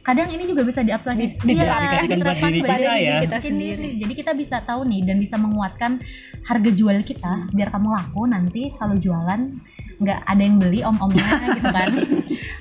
[0.02, 3.18] kadang ini juga bisa diaplikasi Di- iya, diaplikasikan buat diterapkan diri kita ya.
[3.22, 3.90] kita sendiri.
[4.02, 6.02] jadi kita bisa tahu nih dan bisa menguatkan
[6.50, 9.54] harga jual kita biar kamu laku nanti kalau jualan
[10.02, 11.22] nggak ada yang beli om-omnya
[11.62, 11.92] gitu kan.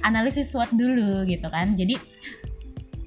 [0.05, 1.73] Analisis SWOT dulu gitu kan.
[1.81, 1.97] Jadi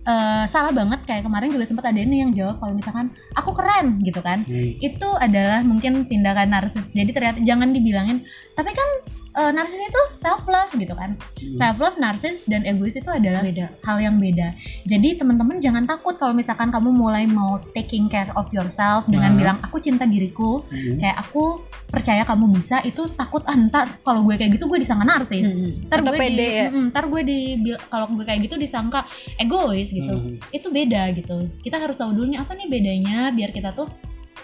[0.04, 4.02] eh, salah banget kayak kemarin juga sempat ada ini yang jawab kalau misalkan aku keren
[4.02, 4.42] gitu kan.
[4.50, 4.74] Hmm.
[4.82, 8.26] itu adalah mungkin tindakan narsis jadi ternyata jangan dibilangin
[8.58, 8.90] tapi kan
[9.34, 11.58] eh, narsis itu self love gitu kan Hmm.
[11.58, 13.42] self love narsis dan egois itu adalah
[13.82, 18.48] hal yang beda jadi teman-teman jangan takut kalau misalkan kamu mulai mau taking care of
[18.50, 19.38] yourself dengan Nah.
[19.38, 20.98] bilang aku cinta diriku Hmm.
[20.98, 25.04] kayak aku percaya kamu bisa itu takut ah, ntar kalau gue kayak gitu gue disangka
[25.04, 26.66] narsis ntar Atau gue pede di, ya?
[26.68, 27.40] Mm-mm, ntar gue di
[27.86, 29.06] kalau gue kayak gitu disangka
[29.38, 30.38] egois gitu Hmm.
[30.50, 33.86] itu beda gitu kita harus tahu dulu nih apa nih bedanya biar kita tuh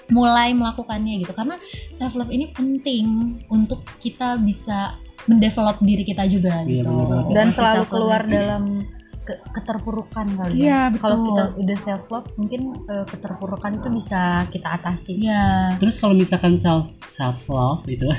[0.09, 1.33] mulai melakukannya gitu.
[1.33, 1.55] Karena
[1.93, 3.05] self love ini penting
[3.49, 4.97] untuk kita bisa
[5.27, 6.95] mendevelop diri kita juga Iya, gitu.
[7.05, 7.33] banget.
[7.35, 8.87] dan selalu keluar dalam
[9.29, 10.89] ke- keterpurukan kali ya.
[10.89, 10.99] betul.
[10.99, 15.21] Kalau kita udah self love, mungkin eh, keterpurukan itu bisa kita atasi.
[15.21, 15.77] Iya.
[15.77, 18.09] Terus kalau misalkan self self love itu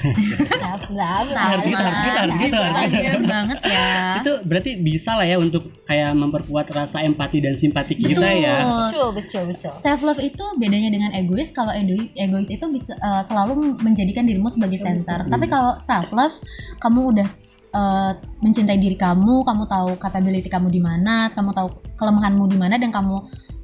[0.46, 3.18] self love Harus gitu, harus gitu, harus gitu, harus gitu.
[3.26, 8.20] banget ya itu berarti bisa lah ya untuk kayak memperkuat rasa empati dan simpati kita
[8.20, 8.44] Betul.
[8.44, 8.56] ya.
[8.84, 9.72] Betul, betul, betul.
[9.76, 14.46] self love itu bedanya dengan egois kalau egois, egois itu bisa eh, selalu menjadikan dirimu
[14.48, 15.32] sebagai center Hmm.
[15.32, 16.36] tapi kalau self love
[16.78, 17.28] kamu udah
[17.70, 22.80] eh, mencintai diri kamu kamu tahu capability kamu di mana kamu tahu kelemahanmu di mana
[22.80, 23.16] dan kamu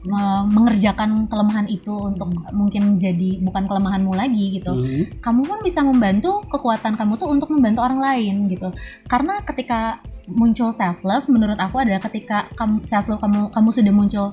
[0.06, 5.04] me- mengerjakan kelemahan itu untuk mungkin jadi bukan kelemahanmu lagi gitu Hmm.
[5.18, 8.70] kamu pun bisa membantu kekuatan kamu tuh untuk membantu orang lain gitu
[9.10, 13.92] karena ketika muncul self love menurut aku adalah ketika kamu self love kamu kamu sudah
[13.94, 14.26] muncul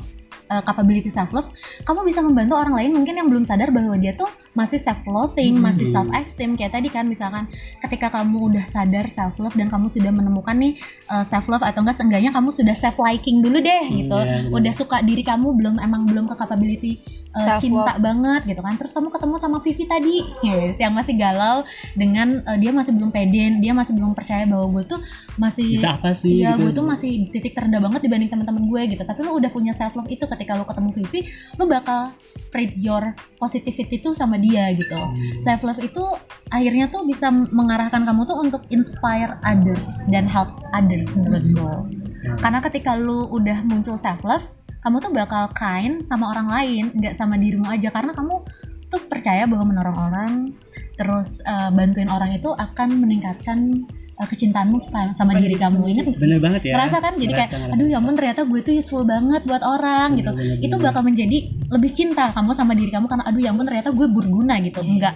[0.53, 1.49] uh, capability self love
[1.81, 5.57] kamu bisa membantu orang lain mungkin yang belum sadar bahwa dia tuh masih self loving
[5.57, 5.65] Hmm.
[5.65, 7.49] masih self esteem kayak tadi kan misalkan
[7.81, 10.77] ketika kamu udah sadar self love dan kamu sudah menemukan nih
[11.25, 14.53] self love atau enggak seenggaknya kamu sudah self liking dulu deh Hmm, gitu iya, benar.
[14.53, 16.93] udah suka diri kamu belum emang belum ke capability
[17.33, 20.15] uh, cinta banget gitu kan terus kamu ketemu sama Vivi tadi
[20.45, 21.65] yes, yang masih galau
[21.97, 24.99] dengan uh, dia masih belum pede dia masih belum percaya bahwa gue tuh
[25.37, 26.41] masih Bisa apa sih?
[26.41, 26.69] Iya, gitu.
[26.69, 29.03] gue tuh masih di titik terendah banget dibanding teman-teman gue gitu.
[29.03, 31.19] Tapi lu udah punya self love itu ketika lu ketemu Vivi,
[31.57, 34.93] lu bakal spread your positivity tuh sama dia gitu.
[34.93, 35.41] Hmm.
[35.41, 36.03] Self love itu
[36.53, 41.75] akhirnya tuh bisa mengarahkan kamu tuh untuk inspire others dan help others menurut gue.
[41.81, 42.37] Hmm.
[42.39, 44.45] Karena ketika lu udah muncul self love,
[44.83, 48.43] kamu tuh bakal kind sama orang lain, nggak sama dirimu aja karena kamu
[48.91, 50.31] tuh percaya bahwa menolong orang,
[50.99, 53.87] terus uh, bantuin orang itu akan meningkatkan
[54.21, 55.81] uh, kecintaanmu sama- sama diri kamu.
[55.81, 56.19] Nggak?
[56.19, 56.73] Bener banget ya.
[56.77, 60.29] Terasa kan jadi kayak aduh ya ampun ternyata gue tuh useful banget buat orang gitu.
[60.29, 60.85] Bener, bener, Itu bener.
[60.91, 61.37] bakal menjadi
[61.73, 64.83] lebih cinta kamu sama diri kamu karena aduh ya ampun ternyata gue berguna gitu.
[64.85, 65.15] Enggak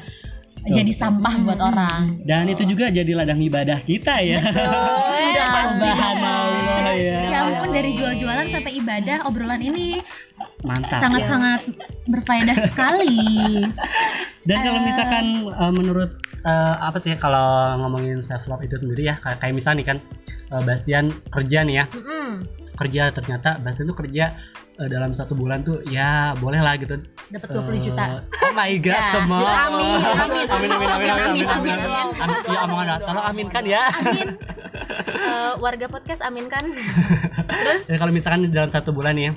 [0.71, 2.23] jadi sampah buat orang.
[2.27, 4.41] Dan itu juga jadi ladang ibadah kita ya.
[5.27, 7.17] Sudah Subhanallah ya.
[7.27, 10.01] Ya ampun dari jual-jualan sampai ibadah obrolan ini
[10.63, 10.99] Mantap.
[10.99, 11.62] sangat-sangat
[12.08, 13.19] berfaedah sekali.
[14.47, 16.12] Dan kalau misalkan uh, menurut
[16.47, 19.97] uh, apa sih kalau ngomongin self love itu sendiri ya kayak, kayak misalnya nih kan
[20.56, 21.86] uh, Bastian kerja nih ya
[22.78, 24.38] kerja ternyata Bastian tuh kerja
[24.76, 28.06] uh, dalam satu bulan tuh ya boleh lah gitu Dapat 20 Eh, juta.
[28.24, 29.44] oh my god Ya, come on.
[29.44, 32.22] amin, amin, amin amin amin amin amin Amin, amin amin, amin.
[32.24, 33.84] Amin, ya omongan tolong aminkan ya
[35.08, 36.70] Eh, warga podcast amin kan?
[37.90, 39.34] Ya, kalau misalkan dalam satu bulan ya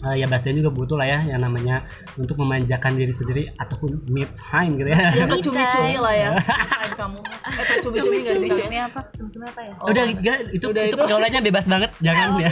[0.00, 1.84] eh, ya Bastian juga butuh lah ya yang namanya
[2.16, 4.98] untuk memanjakan diri sendiri ataupun me time gitu ya.
[5.12, 6.28] Ya cumi-cumi lah ya.
[7.00, 7.18] Kamu.
[7.20, 8.48] Eh, cumi-cumi enggak sih?
[8.50, 9.00] Cumi apa?
[9.12, 9.72] Cumi apa ya?
[9.84, 10.96] Udah enggak itu Udah itu itu.
[10.96, 12.50] pergaulannya bebas banget jangan ya.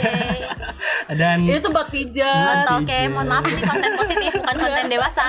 [1.20, 2.68] Dan Ini tempat pijat.
[2.78, 5.24] Oke, mohon maaf ini konten positif bukan konten dewasa.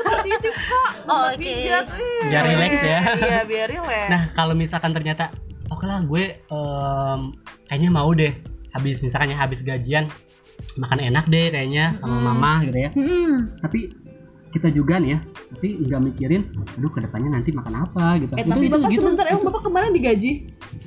[0.00, 0.90] Positif kok.
[1.06, 1.38] Oh, oke.
[1.38, 1.86] pijat.
[2.26, 3.00] Biar relax ya.
[3.14, 4.06] Iya, biar relax.
[4.10, 5.30] nah kalau misalkan ternyata
[5.70, 7.20] oke lah gue em,
[7.70, 8.34] kayaknya mau deh
[8.74, 10.10] habis misalkan ya habis gajian
[10.76, 12.90] makan enak deh kayaknya sama mama gitu ya.
[12.94, 13.50] Hmm.
[13.58, 13.80] Tapi
[14.50, 15.18] kita juga nih ya,
[15.54, 16.42] tapi nggak mikirin,
[16.74, 18.34] aduh ke depannya nanti makan apa gitu.
[18.34, 19.46] Eh, tapi bapak sebentar, emang itu.
[19.46, 20.32] bapak kemarin digaji?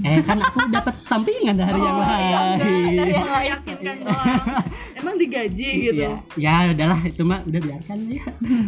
[0.04, 2.60] Eh kan aku dapat sampingan dari yang Oh, iya, lain.
[2.60, 4.26] enggak, yang layak kan doang.
[5.00, 5.96] Emang digaji gitu.
[5.96, 8.24] Iya, ya udahlah itu mah udah biarkan ya.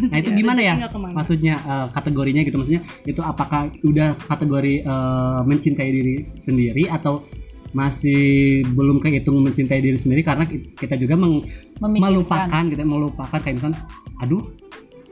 [0.08, 0.74] Nah itu Iya, gimana ya?
[0.76, 1.14] rezekinya ke mana?
[1.20, 7.28] Maksudnya eh, kategorinya gitu maksudnya itu apakah udah kategori eh, mencintai diri sendiri atau
[7.76, 8.24] masih
[8.68, 11.44] belum kehitung mencintai diri sendiri karena ki- kita juga meng-
[11.76, 12.00] Memikirkan.
[12.02, 13.80] melupakan gitu melupakan kayak misalnya
[14.18, 14.44] aduh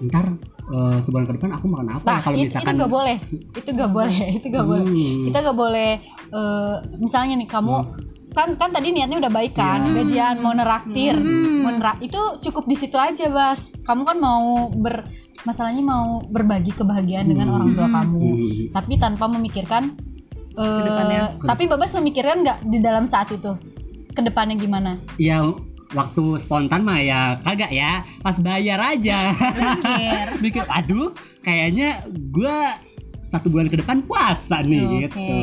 [0.02, 0.32] ntar
[0.65, 3.17] eh, sebulan ke depan aku makan apa Nah, kalau itu, misalkan itu gak boleh,
[3.54, 4.86] itu gak boleh, itu gak boleh.
[4.86, 5.23] Hmm.
[5.23, 5.91] Kita gak boleh,
[6.32, 7.76] eh, misalnya nih kamu
[8.32, 9.93] kan kan tadi niatnya udah baik kan, Iya.
[9.99, 11.62] gajian mau neraktir, Hmm.
[11.62, 13.60] mau nerak itu cukup di situ aja bas.
[13.82, 15.04] Kamu kan mau ber
[15.43, 17.56] masalahnya mau berbagi kebahagiaan dengan Hmm.
[17.58, 18.63] orang tua kamu, Hmm.
[18.71, 19.84] tapi tanpa memikirkan.
[20.54, 21.22] Eh, Ke depannya.
[21.44, 23.54] tapi babas memikirkan nggak di dalam saat itu
[24.10, 25.02] ke depannya gimana?
[25.18, 25.42] ya
[25.92, 29.30] waktu spontan mah ya kagak ya pas bayar aja
[30.44, 30.66] Mikir.
[30.66, 32.82] aduh kayaknya gua
[33.24, 34.98] satu bulan ke depan puasa nih Oke.
[35.04, 35.38] gitu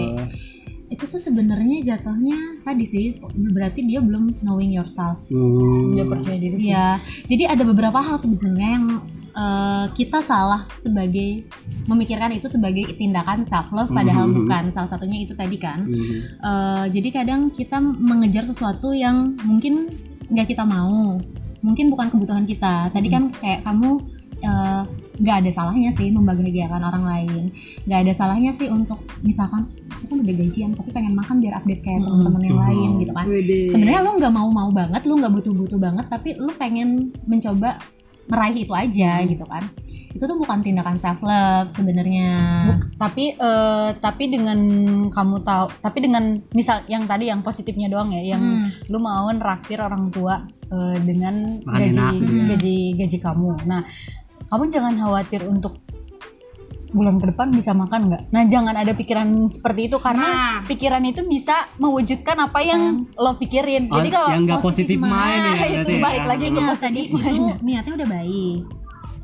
[0.90, 3.06] itu tuh sebenarnya jatuhnya tadi sih
[3.48, 5.94] berarti dia belum knowing yourself Hmm.
[5.94, 6.66] Dia percaya diri sih.
[6.66, 8.86] Iya, jadi ada beberapa hal sebenarnya yang
[9.32, 11.46] eh, kita salah sebagai
[11.86, 14.34] memikirkan itu sebagai tindakan self love, padahal Mhm.
[14.36, 14.62] bukan.
[14.70, 15.82] Salah satunya itu tadi kan.
[15.82, 16.18] Hmm.
[16.40, 19.86] Eh, jadi kadang kita mengejar sesuatu yang mungkin
[20.26, 21.18] nggak kita mau,
[21.60, 22.88] mungkin bukan kebutuhan kita.
[22.88, 24.00] Tadi kan kayak kamu
[24.40, 24.82] eh,
[25.20, 27.42] nggak ada salahnya sih membahagiakan orang lain,
[27.84, 31.84] nggak ada salahnya sih untuk misalkan aku kan udah gajian tapi pengen makan biar update
[31.84, 32.06] kayak Mhm.
[32.08, 33.26] teman-teman yang lain gitu kan
[33.68, 36.88] sebenarnya lu nggak mau mau banget lu nggak butuh butuh banget tapi lu pengen
[37.28, 37.76] mencoba
[38.30, 39.66] meraih itu aja gitu kan
[40.10, 42.30] itu tuh bukan tindakan self love sebenarnya
[42.98, 44.58] tapi eh, tapi dengan
[45.06, 48.70] kamu tahu tapi dengan misal yang tadi yang positifnya doang ya yang Hmm.
[48.90, 52.44] lu mau neraktir orang tua eh, dengan Makan gaji enak gitu ya.
[52.50, 53.82] gaji gaji kamu nah
[54.50, 55.78] kamu jangan khawatir untuk
[56.90, 58.22] bulan ke depan bisa makan nggak?
[58.34, 63.34] Nah jangan ada pikiran seperti itu karena Nah, pikiran itu bisa mewujudkan apa yang lo
[63.38, 63.88] pikirin.
[63.90, 66.00] Oh, jadi kalau yang nggak positif positif mind ya mind, itu ya?
[66.02, 68.60] balik lagi ke Nah, positif tadi itu niatnya udah baik.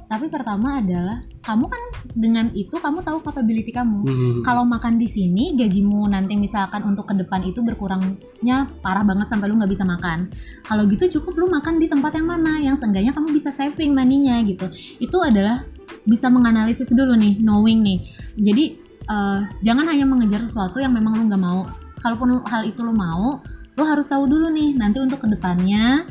[0.07, 1.83] Tapi pertama adalah kamu kan
[2.15, 4.07] dengan itu kamu tahu capability kamu.
[4.07, 4.39] Hmm.
[4.47, 9.51] kalau makan di sini gajimu nanti misalkan untuk ke depan itu berkurangnya parah banget sampai
[9.51, 10.31] lu nggak bisa makan.
[10.63, 12.63] Kalau gitu cukup lu makan di tempat yang mana?
[12.63, 14.71] Yang seenggaknya kamu bisa saving maninya gitu.
[15.03, 15.67] Itu adalah
[16.07, 17.99] bisa menganalisis dulu nih knowing nih.
[18.39, 18.65] Jadi
[19.07, 21.67] eh, jangan hanya mengejar sesuatu yang memang lu nggak mau.
[22.01, 23.43] Kalaupun hal itu lu mau
[23.77, 26.07] lu harus tahu dulu nih nanti untuk ke depannya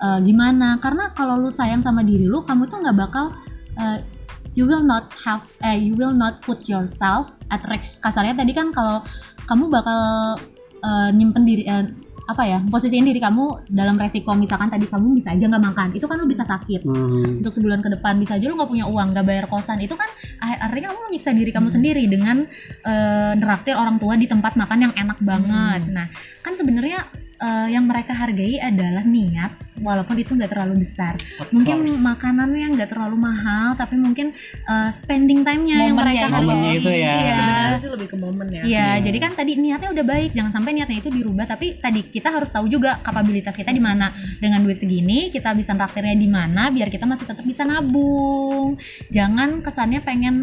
[0.00, 0.78] eh, gimana.
[0.78, 3.34] Karena kalau lu sayang sama diri lu kamu tuh nggak bakal
[3.78, 4.00] eh,
[4.58, 7.98] you will not have eh you will not put yourself at risk.
[8.02, 9.02] Kasarnya tadi kan kalau
[9.46, 10.00] kamu bakal
[10.82, 11.86] eh, nyimpen diri eh,
[12.30, 16.06] apa ya posisiin diri kamu dalam resiko misalkan tadi kamu bisa aja nggak makan itu
[16.06, 16.82] kan lu bisa sakit.
[16.86, 17.42] Hmm.
[17.42, 20.06] untuk sebulan ke depan bisa aja lu nggak punya uang nggak bayar kosan itu kan
[20.38, 22.46] ah- artinya kamu menyiksa diri kamu sendiri dengan
[22.86, 25.82] eh, neraktir orang tua di tempat makan yang enak banget.
[25.90, 26.06] Nah
[26.40, 27.04] kan sebenarnya
[27.40, 31.96] eh, yang mereka hargai adalah niat walaupun itu nggak terlalu besar Of mungkin course.
[31.98, 37.14] makanannya nggak terlalu mahal tapi mungkin eh, spending time-nya yang mereka hargai Momennya itu ya.
[37.16, 37.44] Iya.
[37.80, 38.62] sih lebih ke momen ya.
[38.62, 38.86] Iya, Iya.
[39.08, 41.46] jadi kan tadi niatnya udah baik, jangan sampai niatnya itu dirubah.
[41.46, 44.12] Tapi tadi kita harus tahu juga kapabilitas kita di mana.
[44.36, 48.76] Dengan duit segini, kita bisa traktirnya di mana, biar kita masih tetap bisa nabung.
[49.08, 50.36] Jangan kesannya pengen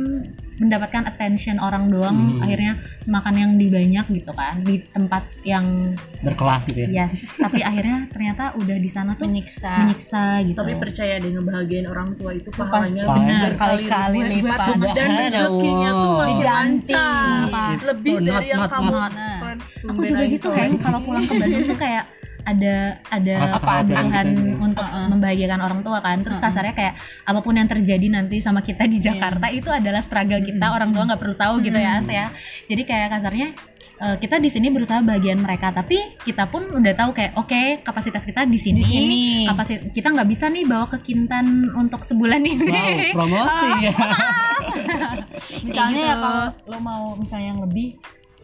[0.57, 2.41] mendapatkan attention orang doang, Hmm.
[2.41, 2.73] akhirnya
[3.05, 7.37] makan yang di banyak gitu kan, di tempat yang berkelas gitu ya yes.
[7.37, 10.57] tapi akhirnya ternyata udah di sana tuh menyiksa menyiksa gitu.
[10.57, 14.81] Tapi percaya deh ngebahagiain orang tua itu pahalanya Benar, kali-kali lipat.
[14.91, 16.93] dan rezekinya tuh Diganti.
[16.93, 17.77] lancar.
[17.87, 19.11] lebih Not, dari yang not, kamu not.
[19.13, 19.57] kan.
[19.87, 22.03] aku juga gitu kan kalau pulang ke Bandung tuh kayak
[22.47, 24.55] ada ada kebutuhan kekhawatiran gitu ya.
[24.63, 26.17] untuk membahagiakan orang tua kan.
[26.23, 26.93] Terus kasarnya kayak
[27.27, 31.03] apa pun yang terjadi nanti sama kita di Jakarta itu adalah struggle kita orang tua
[31.11, 32.31] nggak perlu tahu gitu ya As ya.
[32.71, 33.47] Jadi kayak kasarnya
[33.99, 38.23] eh, kita di sini berusaha bagian mereka tapi kita pun udah tahu kayak oke kapasitas
[38.23, 39.23] kita di sini, Di sini.
[39.43, 43.11] kapasitas kita nggak bisa nih bawa ke Kintan untuk sebulan ini.
[43.11, 43.69] Wow promosi.
[45.47, 46.23] Ya misalnya ya gitu.
[46.23, 47.97] kalau lo mau misalnya yang lebih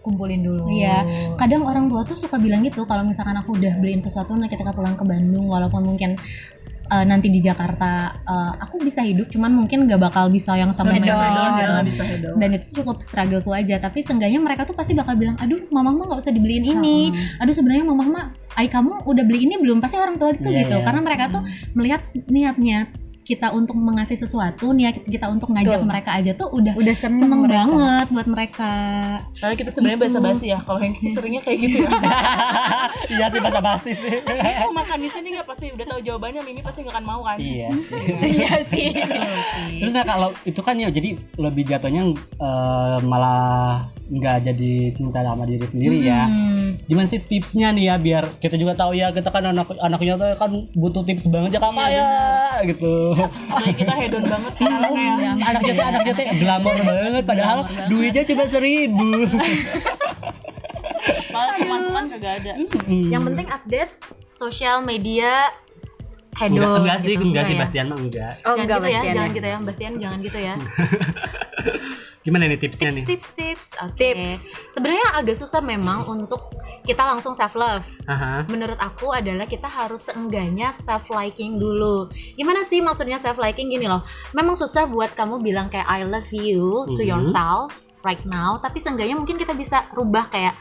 [0.04, 1.08] kumpulin dulu Iya.
[1.40, 4.70] kadang orang tua tuh suka bilang gitu kalau misalkan aku udah beliin sesuatu nah ketika
[4.70, 6.20] pulang ke Bandung walaupun mungkin
[6.84, 11.00] eh, nanti di Jakarta eh, aku bisa hidup cuman mungkin gak bakal bisa yang sampai
[11.00, 11.08] Hedon.
[11.08, 11.16] dia
[11.88, 12.30] gitu.
[12.36, 16.06] dan itu cukup struggleku aja tapi seenggaknya mereka tuh pasti bakal bilang aduh mamah mah
[16.12, 16.98] nggak usah dibeliin ini
[17.40, 20.68] aduh sebenarnya mamah mah ay kamu udah beli ini belum pasti orang tua itu Iya,
[20.68, 20.86] gitu iya.
[20.86, 21.42] karena mereka tuh
[21.74, 22.92] melihat niatnya
[23.24, 25.88] kita untuk mengasih sesuatu niat kita untuk ngajak Betul.
[25.88, 27.56] mereka aja tuh udah udah seneng, seneng mereka.
[27.58, 28.72] banget buat mereka
[29.34, 30.04] Soalnya kita sebenarnya Gitu.
[30.06, 30.60] bahasa basi ya.
[30.60, 31.90] Kalau yang kita seringnya kayak gitu ya.
[33.14, 34.12] iya sih bahasa basi sih
[34.60, 36.42] Mau makan di sini nggak pasti udah tahu jawabannya.
[36.44, 37.38] Mimi pasti nggak akan mau kan.
[37.38, 37.70] iya
[38.34, 38.92] iya sih
[39.80, 42.04] Terus nah kalau itu kan ya jadi lebih jatuhnya
[42.38, 46.30] eh, malah nggak jadi cinta sama diri sendiri ya.
[46.30, 46.78] Hmm.
[46.86, 50.30] Gimana sih tipsnya nih ya biar kita juga tahu ya kita kan anak anaknya tuh
[50.38, 52.08] kan butuh tips banget ya kak Iya, ya
[52.70, 52.94] gitu.
[53.18, 54.72] Apalagi kita hedon banget kan.
[54.94, 59.10] Iya, anaknya tuh anaknya tuh glamor banget padahal Glamor duitnya cuma seribu.
[61.34, 62.54] Malah pemasukan kagak ada.
[62.88, 63.92] yang penting update
[64.30, 65.50] sosial media
[66.36, 67.24] hedon enggak, enggak sih, gitu.
[67.24, 67.60] enggak sih ya?
[67.62, 68.34] Bastian mah enggak.
[68.40, 69.36] oh jangan enggak gitu ya, Bastian jangan ya.
[69.36, 70.56] gitu ya, Bastian jangan gitu ya.
[72.24, 73.06] Gimana nih tipsnya tips, nih?
[73.06, 74.00] tips, tips, Oke.
[74.00, 74.40] Tips.
[74.72, 77.84] Sebenarnya agak susah memang untuk kita langsung self love.
[78.08, 78.48] Aha.
[78.48, 82.08] Menurut aku adalah kita harus seenggaknya self liking dulu.
[82.34, 84.04] Gimana sih maksudnya self liking gini loh?
[84.32, 87.08] Memang susah buat kamu bilang kayak I love you to Mhm.
[87.10, 90.54] yourself right now, tapi seenggaknya mungkin kita bisa rubah kayak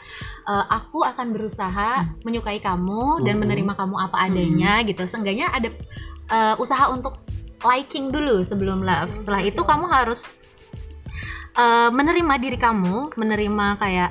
[0.43, 1.91] eh, aku akan berusaha
[2.23, 3.43] menyukai kamu dan Mhm.
[3.43, 5.03] menerima kamu apa adanya gitu.
[5.05, 5.69] Seenggaknya ada
[6.29, 7.19] eh, usaha untuk
[7.63, 9.11] liking dulu sebelum love.
[9.19, 10.23] Setelah itu kamu harus
[11.55, 14.11] eh, menerima diri kamu, menerima kayak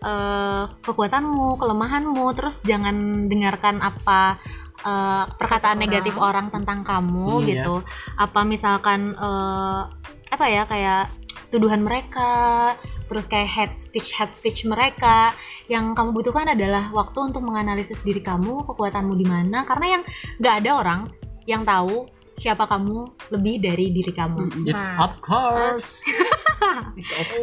[0.00, 2.94] eh, kekuatanmu kelemahanmu terus jangan
[3.26, 4.38] dengarkan apa
[4.80, 5.84] eh, perkataan orang.
[5.84, 7.74] negatif orang tentang kamu Hmm, gitu
[8.16, 9.80] apa misalkan eh,
[10.28, 11.04] apa ya kayak
[11.48, 12.74] tuduhan mereka
[13.08, 15.32] terus kayak head speech head speech mereka
[15.72, 20.02] yang kamu butuhkan adalah waktu untuk menganalisis diri kamu kekuatanmu di mana karena yang
[20.40, 21.00] nggak ada orang
[21.48, 22.04] yang tahu
[22.38, 25.10] siapa kamu lebih dari diri kamu It's Nah.
[25.10, 25.90] of course.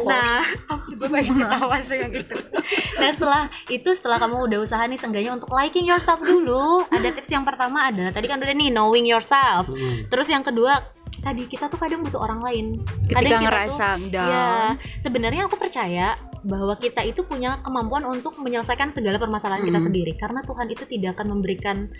[0.04, 0.44] Nah,
[0.98, 2.36] gue pengen ketawa sih yang gitu.
[3.00, 3.42] Nah setelah
[3.72, 6.84] itu setelah kamu udah usaha nih seenggaknya untuk liking yourself dulu.
[6.92, 9.68] Ada tips yang pertama adalah tadi kan udah nih knowing yourself.
[10.12, 10.84] Terus yang kedua
[11.18, 12.66] tadi kita tuh kadang butuh orang lain.
[13.04, 14.46] ketika Kadang kita ngerasa down Ya,
[15.00, 19.86] sebenarnya aku percaya bahwa kita itu punya kemampuan untuk menyelesaikan segala permasalahan kita Mm.
[19.90, 21.90] sendiri karena Tuhan itu tidak akan memberikan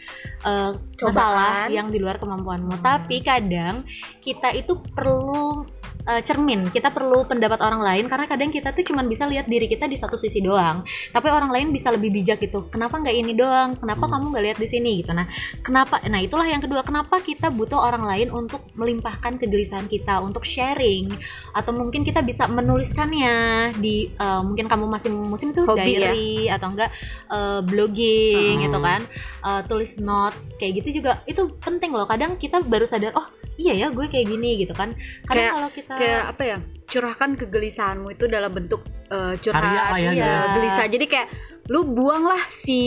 [0.46, 1.10] eh, Cobaan.
[1.10, 2.78] masalah yang di luar kemampuanmu.
[2.78, 3.82] Tapi kadang
[4.22, 5.66] kita itu perlu
[6.06, 9.66] eh, cermin, kita perlu pendapat orang lain karena kadang kita tuh cuma bisa lihat diri
[9.66, 10.86] kita di satu sisi doang.
[11.10, 12.70] Tapi orang lain bisa lebih bijak gitu.
[12.70, 13.74] Kenapa nggak ini doang?
[13.76, 15.12] Kenapa kamu nggak lihat di sini gitu?
[15.12, 15.26] Nah,
[15.60, 16.00] kenapa?
[16.06, 16.86] Nah itulah yang kedua.
[16.86, 21.10] Kenapa kita butuh orang lain untuk melimpahkan kegelisahan kita, untuk sharing,
[21.52, 23.34] atau mungkin kita bisa menuliskannya
[23.78, 26.10] di eh, mungkin kamu masih musim tuh Hobi ya?
[26.14, 26.90] diary atau enggak
[27.32, 28.64] eh, blogging Hmm.
[28.68, 29.00] gitu kan,
[29.46, 32.02] Eh, tulis notes kayak gitu juga itu penting loh.
[32.10, 34.90] Kadang kita baru sadar oh iya ya gue kayak gini gitu kan.
[35.22, 40.12] Karena kalau kita kayak apa ya curahkan kegelisahanmu itu dalam bentuk eh, curhat ya, iya,
[40.14, 40.48] gitu.
[40.60, 41.28] gelisah jadi kayak
[41.66, 42.78] lu buanglah si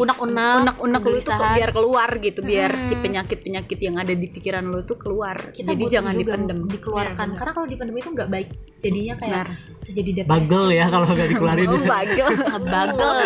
[0.00, 4.88] unek-unek unek-unek lu tuh biar keluar gitu biar si penyakit-penyakit yang ada di pikiran lu
[4.88, 7.36] tuh keluar kita jadi jangan dipendem dikeluarkan benar.
[7.36, 8.48] karena kalau dipendem itu nggak baik
[8.80, 9.78] jadinya kayak Benar.
[9.84, 11.68] bisa jadi depresi Bagel ya kalau nggak dikeluarin.
[11.68, 13.16] oh bagel ngebagel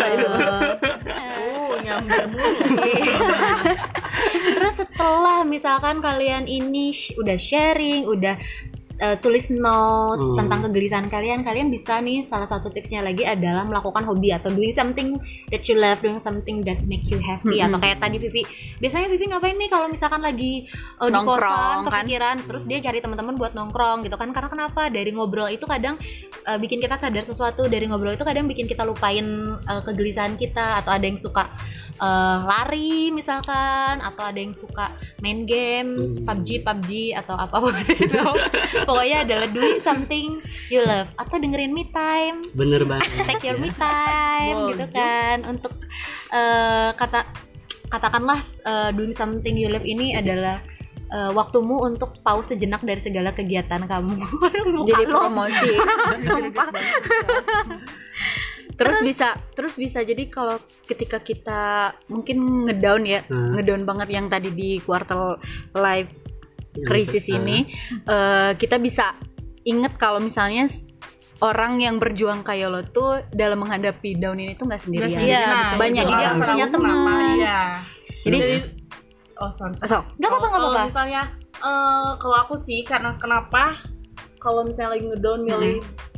[1.07, 2.67] Uh, nyamber mulu.
[4.55, 8.35] Terus setelah misalkan kalian ini sh- udah sharing, udah
[9.01, 10.37] uh, tulis notes Hmm.
[10.37, 14.73] tentang kegelisahan kalian, kalian bisa nih salah satu tipsnya lagi adalah melakukan hobi atau doing
[14.73, 15.17] something
[15.53, 17.69] that you love, doing something that make you happy Hmm.
[17.71, 18.43] atau kayak tadi Vivi.
[18.81, 20.67] Biasanya Vivi ngapain nih kalau misalkan lagi
[21.01, 22.03] uh, di Nongkrong, kosan, kan?
[22.03, 24.29] kepikiran, terus dia cari teman-teman buat nongkrong gitu kan?
[24.33, 24.89] Karena kenapa?
[24.89, 25.95] Dari ngobrol itu kadang
[26.49, 29.25] uh, bikin kita sadar sesuatu, dari ngobrol itu kadang bikin kita lupain
[29.65, 31.49] uh, kegelisahan kita atau ada yang suka
[31.97, 36.25] uh, lari misalkan atau ada yang suka main games Hmm.
[36.27, 38.23] PUBG PUBG atau apa pun itu.
[38.85, 41.09] Pokoknya adalah doing something you love.
[41.17, 42.41] Atau dengerin me time.
[42.53, 43.09] Bener banget.
[43.25, 43.63] take your ya.
[43.63, 45.37] me time Wow, gitu kan.
[45.47, 45.73] Untuk
[46.31, 47.25] uh, kata
[47.87, 50.59] katakanlah uh, doing something you love ini adalah
[51.11, 54.27] uh, waktumu untuk pause sejenak dari segala kegiatan kamu.
[54.91, 55.71] Jadi promosi
[58.77, 61.61] terus bisa terus bisa jadi kalau ketika kita
[62.07, 63.53] mungkin ngedown ya Hmm.
[63.53, 65.41] ngedown banget yang tadi di quarter
[65.73, 66.13] life
[66.79, 67.57] krisis itu, ini
[68.05, 69.17] eh, kita bisa
[69.63, 70.69] inget kalau misalnya
[71.39, 75.69] orang yang berjuang kayak lo tuh dalam menghadapi down ini tuh nggak sendirian Iya, Nah,
[75.75, 76.93] banyak Jadi dia punya teman.
[77.35, 77.59] Iya.
[78.19, 78.65] Jadi-
[79.35, 79.73] oh sorry.
[79.75, 79.85] sorry.
[79.87, 80.87] so Gak apa-apa, gak Kalau apa-apa.
[80.87, 81.21] misalnya
[81.57, 83.77] eh, kalau aku sih karena kenapa
[84.37, 85.77] kalau misalnya lagi ngedown milih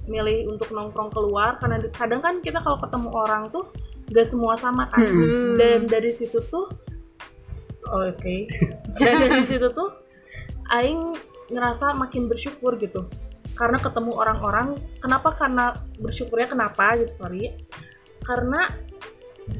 [0.10, 3.70] milih untuk nongkrong keluar karena kadang kan kita kalau ketemu orang tuh
[4.10, 5.06] gak semua sama kan.
[5.06, 5.56] Hmm.
[5.56, 6.66] Dan dari situ tuh
[7.88, 8.36] oke.
[9.00, 9.90] Dan dari situ tuh
[10.74, 11.14] aing
[11.54, 13.06] ngerasa makin bersyukur gitu.
[13.58, 15.36] Karena ketemu orang-orang, kenapa?
[15.36, 17.60] Karena bersyukurnya kenapa gitu, sorry.
[18.24, 18.72] Karena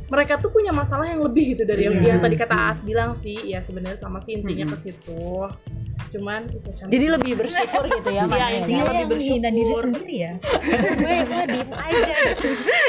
[0.10, 2.18] mereka tuh punya masalah yang lebih gitu dari yang, Iya.
[2.18, 5.46] yang tadi kata As bilang sih ya sebenarnya sama sih intinya ke situ
[6.10, 6.92] cuman bisa cantik.
[6.92, 8.62] jadi lebih bersyukur gitu ya Iya, kan?
[8.62, 9.84] Dia yang menghina diri bersyukur.
[9.90, 10.32] sendiri ya
[10.96, 12.48] gue gue diem aja gitu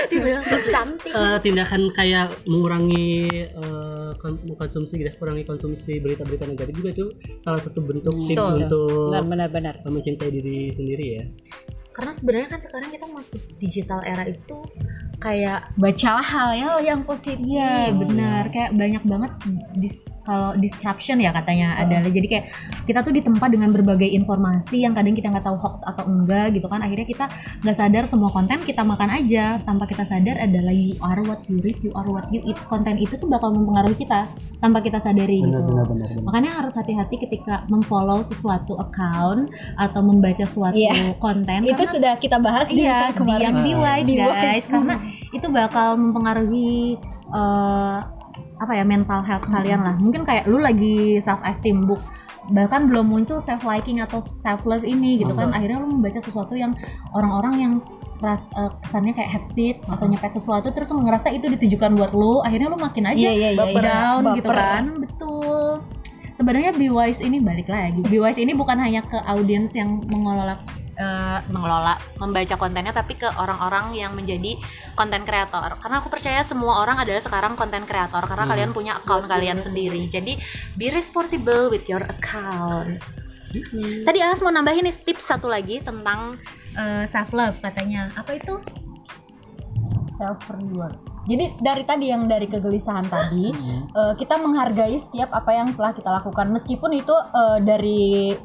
[0.08, 3.06] dibilang so cantik Eh, tindakan kayak mengurangi
[3.46, 7.06] eh, kon- konsumsi gitu, kurangi konsumsi berita-berita negatif juga itu
[7.38, 8.56] salah satu bentuk tips Betul.
[8.58, 11.24] untuk benar benar eh, mencintai diri sendiri ya.
[11.90, 14.56] karena sebenarnya kan sekarang kita masuk digital era itu
[15.18, 19.32] kayak bacalah hal ya yang positif iya benar kayak banyak banget
[19.74, 22.44] dis kalau disruption ya katanya adalah jadi kayak
[22.86, 26.70] kita tuh ditempa dengan berbagai informasi yang kadang kita nggak tahu hoax atau enggak gitu
[26.70, 26.86] kan.
[26.86, 27.26] Akhirnya kita
[27.66, 29.58] nggak sadar semua konten kita makan aja.
[29.66, 32.54] Tanpa kita sadar adalah you are what you read you are what you eat.
[32.70, 34.30] Konten itu tuh bakal mempengaruhi kita
[34.60, 35.72] tanpa kita sadari gitu.
[36.20, 41.16] makanya harus hati-hati ketika memfollow sesuatu account atau membaca suatu Iya.
[41.16, 44.94] konten itu karena- sudah kita bahas di Iya, episode kemarin yang be wise guys, karena
[45.32, 47.00] itu bakal mempengaruhi
[47.30, 47.98] eh,
[48.60, 49.96] apa ya mental health kalian lah.
[49.96, 52.00] Mungkin kayak lu lagi self esteem book
[52.50, 56.56] bahkan belum muncul self liking atau self love ini gitu kan akhirnya lu membaca sesuatu
[56.56, 56.74] yang
[57.14, 57.72] orang-orang yang
[58.18, 62.12] keras eh, kesannya kayak head speed atau nyepet sesuatu terus lu ngerasa itu ditujukan buat
[62.12, 63.80] lu akhirnya lu makin aja iya iya iya.
[63.80, 64.36] down Baper.
[64.40, 65.68] gitu kan betul
[66.36, 70.60] sebenarnya be wise ini balik lagi be wise ini bukan hanya ke audiens yang mengelola
[71.00, 74.60] eh, mengelola membaca kontennya tapi ke orang-orang yang menjadi
[74.92, 75.80] konten kreator.
[75.80, 78.52] Karena aku percaya semua orang adalah sekarang konten kreator karena Hmm.
[78.52, 80.04] kalian punya account kalian sendiri.
[80.12, 80.36] Jadi
[80.76, 83.00] be responsible with your account.
[83.80, 86.38] Tadi Anas mau nambahin nih tips satu lagi tentang
[87.10, 88.06] self love katanya.
[88.14, 88.62] Apa itu?
[90.14, 90.94] Self reward.
[91.26, 93.88] Jadi dari tadi yang dari kegelisahan tadi Hmm.
[93.90, 96.46] eh, kita menghargai setiap apa yang telah kita lakukan.
[96.52, 98.36] Meskipun itu eh, dari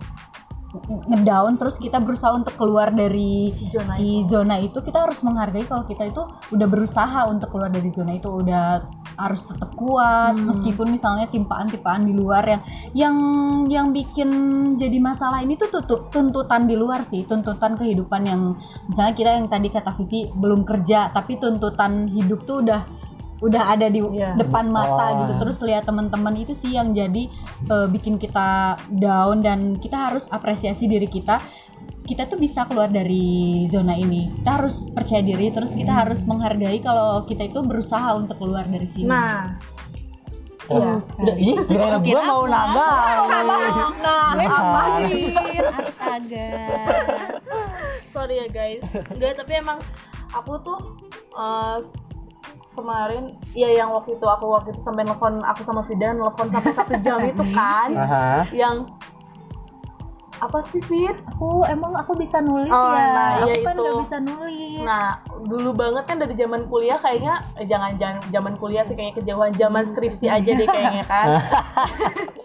[1.11, 5.87] ngedown terus kita berusaha untuk keluar dari Zona si zona itu kita harus menghargai kalau
[5.87, 6.21] kita itu
[6.51, 8.83] udah berusaha untuk keluar dari zona itu udah
[9.15, 10.51] harus tetap kuat Hmm.
[10.51, 12.61] meskipun misalnya timpaan-timpaan di luar yang
[12.93, 13.15] yang
[13.69, 14.29] yang bikin
[14.75, 15.69] jadi masalah ini tuh
[16.11, 18.41] tuntutan di luar sih tuntutan kehidupan yang
[18.89, 22.81] misalnya kita yang tadi kata Vivi belum kerja tapi tuntutan hidup tuh udah
[23.37, 24.37] udah ada di Iya.
[24.37, 25.17] depan mata Oh.
[25.21, 27.27] gitu terus lihat teman-teman itu sih yang jadi
[27.65, 31.43] eh, bikin kita down dan kita harus apresiasi diri kita
[32.03, 33.25] kita tuh bisa keluar dari
[33.67, 38.37] zona ini kita harus percaya diri terus kita harus menghargai kalau kita itu berusaha untuk
[38.37, 39.57] keluar dari sini Nah,
[40.65, 42.97] Oh, udah, ih, kira gue mau nambah.
[44.01, 45.29] nah apa nih
[45.61, 46.49] Astaga.
[48.09, 48.81] sorry ya guys.
[49.07, 49.77] Enggak, tapi emang
[50.31, 50.79] aku tuh
[51.31, 51.77] eh,
[52.85, 53.23] kemarin
[53.57, 56.93] ya yang waktu itu aku waktu itu sampai nelfon aku sama Vida nelfon sampai satu
[57.01, 58.45] jam itu kan Aha.
[58.53, 58.85] yang
[60.35, 61.15] apa sih Fit?
[61.31, 63.07] Aku emang aku bisa nulis Oh, ya.
[63.07, 63.81] nah, aku iya kan itu.
[63.81, 64.83] nggak bisa nulis.
[64.83, 65.05] Nah,
[65.47, 69.55] dulu banget kan dari zaman kuliah kayaknya eh, jangan jangan zaman kuliah sih kayaknya kejauhan
[69.55, 71.27] zaman skripsi aja deh kayaknya kan.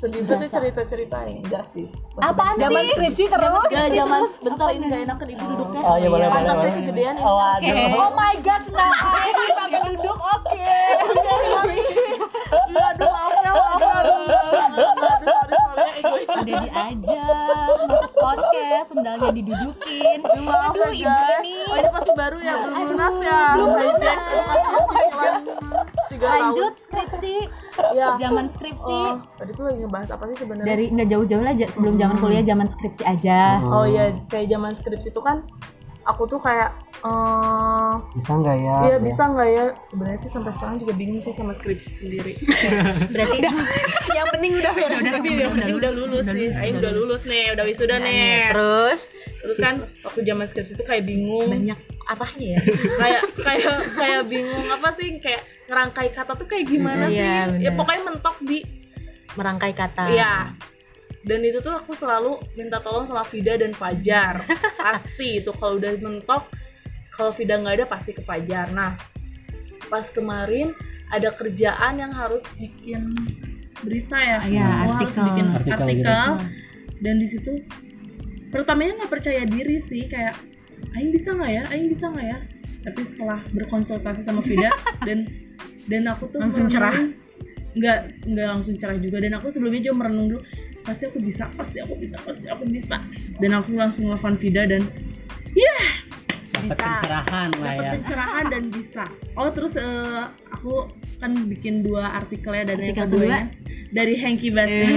[0.00, 1.84] Sedih tuh cerita-ceritain enggak sih?
[1.84, 2.64] Masih Apaan banyak.
[2.64, 5.80] zaman skripsi terus Ya zaman bentar ini gak enakan ibu duduknya.
[5.82, 6.72] Oh iya boleh boleh Pantasnya boleh.
[6.74, 7.22] kegedean ini.
[7.22, 8.00] Oh, aduh.
[8.00, 10.72] oh my god ngapain sih pakai duduk oke
[12.70, 13.98] Iya, aduh maaf ya, maaf ya.
[16.32, 17.36] Udah diajak
[17.82, 20.18] masuk podcast, sendalnya didudukin.
[20.40, 21.54] Maaf Aduh, ya, ibu ini.
[21.66, 23.38] Oh, ini pasti baru ya, belum lunas ya.
[23.52, 24.22] belum lunas.
[26.10, 26.42] Tiga tahun.
[26.42, 27.34] Lanjut skripsi,
[27.92, 28.08] Ya.
[28.18, 28.98] zaman skripsi.
[29.06, 30.68] Oh, tadi tuh lagi ngebahas apa sih sebenarnya?
[30.68, 33.40] Dari nggak jauh-jauh lah, sebelum zaman kuliah, zaman skripsi aja.
[33.62, 35.46] Oh iya, kayak zaman skripsi itu kan
[36.02, 38.76] aku tuh kayak eh Bisa nggak ya?
[38.82, 39.64] Iya bisa nggak ya?
[39.86, 42.32] Sebenarnya sih sampai sekarang juga bingung sih sama skripsi sendiri.
[43.14, 43.38] Berarti
[44.18, 46.48] yang penting udah beres udah, Tapi yang penting udah lulus sih.
[46.52, 48.50] Aing udah lulus nih, udah wisuda nih.
[48.50, 49.00] terus
[49.40, 51.48] Terus kan waktu zaman skripsi itu kayak bingung.
[51.48, 51.78] banyak
[52.10, 52.60] arahnya ya
[52.98, 55.40] kayak kayak kayak bingung apa sih kayak
[55.70, 57.14] ngerangkai kata tuh kayak gimana Iya,
[57.48, 57.62] sih?
[57.62, 57.78] Ya bener.
[57.78, 58.58] pokoknya mentok di
[59.30, 60.34] merangkai kata Iya.
[61.20, 64.42] Dan itu tuh aku selalu minta tolong sama Vida dan Fajar.
[64.80, 66.48] pasti itu kalau udah mentok,
[67.12, 68.66] kalau Vida nggak ada pasti ke Fajar.
[68.70, 68.96] Nah,
[69.86, 70.72] pas kemarin
[71.08, 73.14] ada kerjaan yang harus bikin
[73.80, 75.24] berita ya, Iya, Aku harus artikel.
[75.26, 76.44] bikin Artikel artikel, gitu.
[77.00, 77.52] dan di situ
[78.48, 80.34] pertamanya nggak percaya diri sih kayak
[80.90, 82.38] Aing bisa nggak ya, Aing bisa nggak ya.
[82.80, 84.72] Tapi setelah berkonsultasi sama Vida
[85.06, 85.28] dan
[85.86, 86.96] dan aku tuh Langsung cerah.
[87.70, 89.16] nggak nggak langsung cerah juga.
[89.18, 90.40] Dan aku sebelumnya juga merenung dulu
[90.80, 92.96] pasti aku bisa pasti aku bisa pasti aku bisa.
[93.36, 94.82] Dan aku langsung nelfon Vida dan
[96.50, 97.90] Dapat pencerahan lah dapat ya.
[97.96, 99.04] pencerahan dan bisa.
[99.32, 100.84] Oh terus eh, aku
[101.16, 103.40] kan bikin dua artikel ya yang Artikel keduanya
[103.90, 104.92] dari Hengki Bastian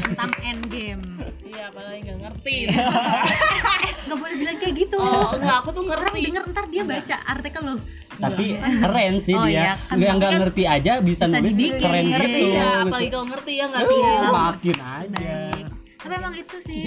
[0.00, 1.04] tentang endgame.
[1.44, 2.56] iya apalagi nggak ngerti
[4.68, 4.96] kayak gitu.
[4.96, 7.78] oh enggak aku tuh Orang ngerti denger ntar dia baca artikel loh.
[8.10, 8.44] Tapi
[8.82, 9.54] keren sih Oh, dia.
[9.54, 12.48] iya, kan Nggak nggak kan ngerti aja bisa, bisa nulis dibikin, keren ngerti, gitu.
[12.50, 13.98] iya apalagi kalau ngerti ya nggak Uh, sih
[14.28, 15.32] makin aja.
[15.48, 15.66] Baik.
[15.98, 16.80] Tapi emang itu sih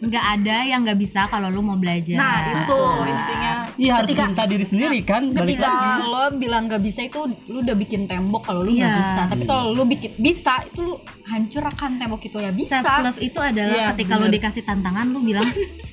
[0.00, 2.16] nggak ada yang nggak bisa kalau lu mau belajar.
[2.16, 5.22] nah itu intinya Iya harus Ketika- cinta diri sendiri kan.
[5.30, 6.04] Balik ketika lagi.
[6.04, 8.98] lo bilang nggak bisa itu lu udah bikin tembok kalau lu nggak Iya.
[8.98, 10.94] bisa tapi kalau lu bikin bisa itu lu
[11.24, 14.34] hancurkan tembok itu ya bisa Self love itu adalah Iya, ketika lu bener.
[14.34, 15.48] dikasih tantangan lu bilang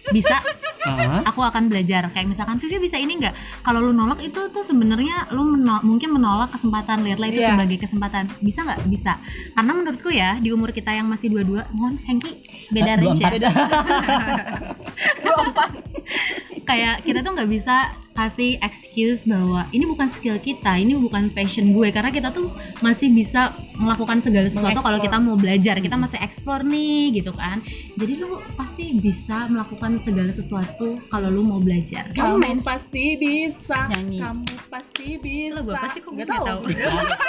[0.10, 0.36] bisa
[1.24, 5.28] aku akan belajar kayak misalkan Vivi bisa ini nggak kalau lu nolak itu tuh sebenarnya
[5.30, 7.52] lu meno- mungkin menolak kesempatan lihatlah itu Iya.
[7.54, 9.14] sebagai kesempatan bisa nggak bisa
[9.54, 13.52] karena menurutku ya di umur kita yang masih dua-dua mohon Hengki beda dua range ya
[15.48, 15.70] empat.
[16.68, 21.70] kayak kita tuh nggak bisa kasih excuse bahwa ini bukan skill kita ini bukan passion
[21.70, 21.94] gue.
[21.94, 22.50] Karena kita tuh
[22.82, 25.78] masih bisa melakukan segala sesuatu kalau kita mau belajar.
[25.78, 27.62] Kita masih explore nih gitu kan.
[27.94, 32.10] Jadi lu pasti bisa melakukan segala sesuatu kalau lu mau belajar.
[32.18, 33.86] Kamu pasti bisa.
[33.94, 34.18] Nyanyi.
[34.18, 35.54] kamu pasti bisa.
[35.54, 36.46] Lah, gua pasti kok nggak tahu.
[36.50, 36.62] tahu.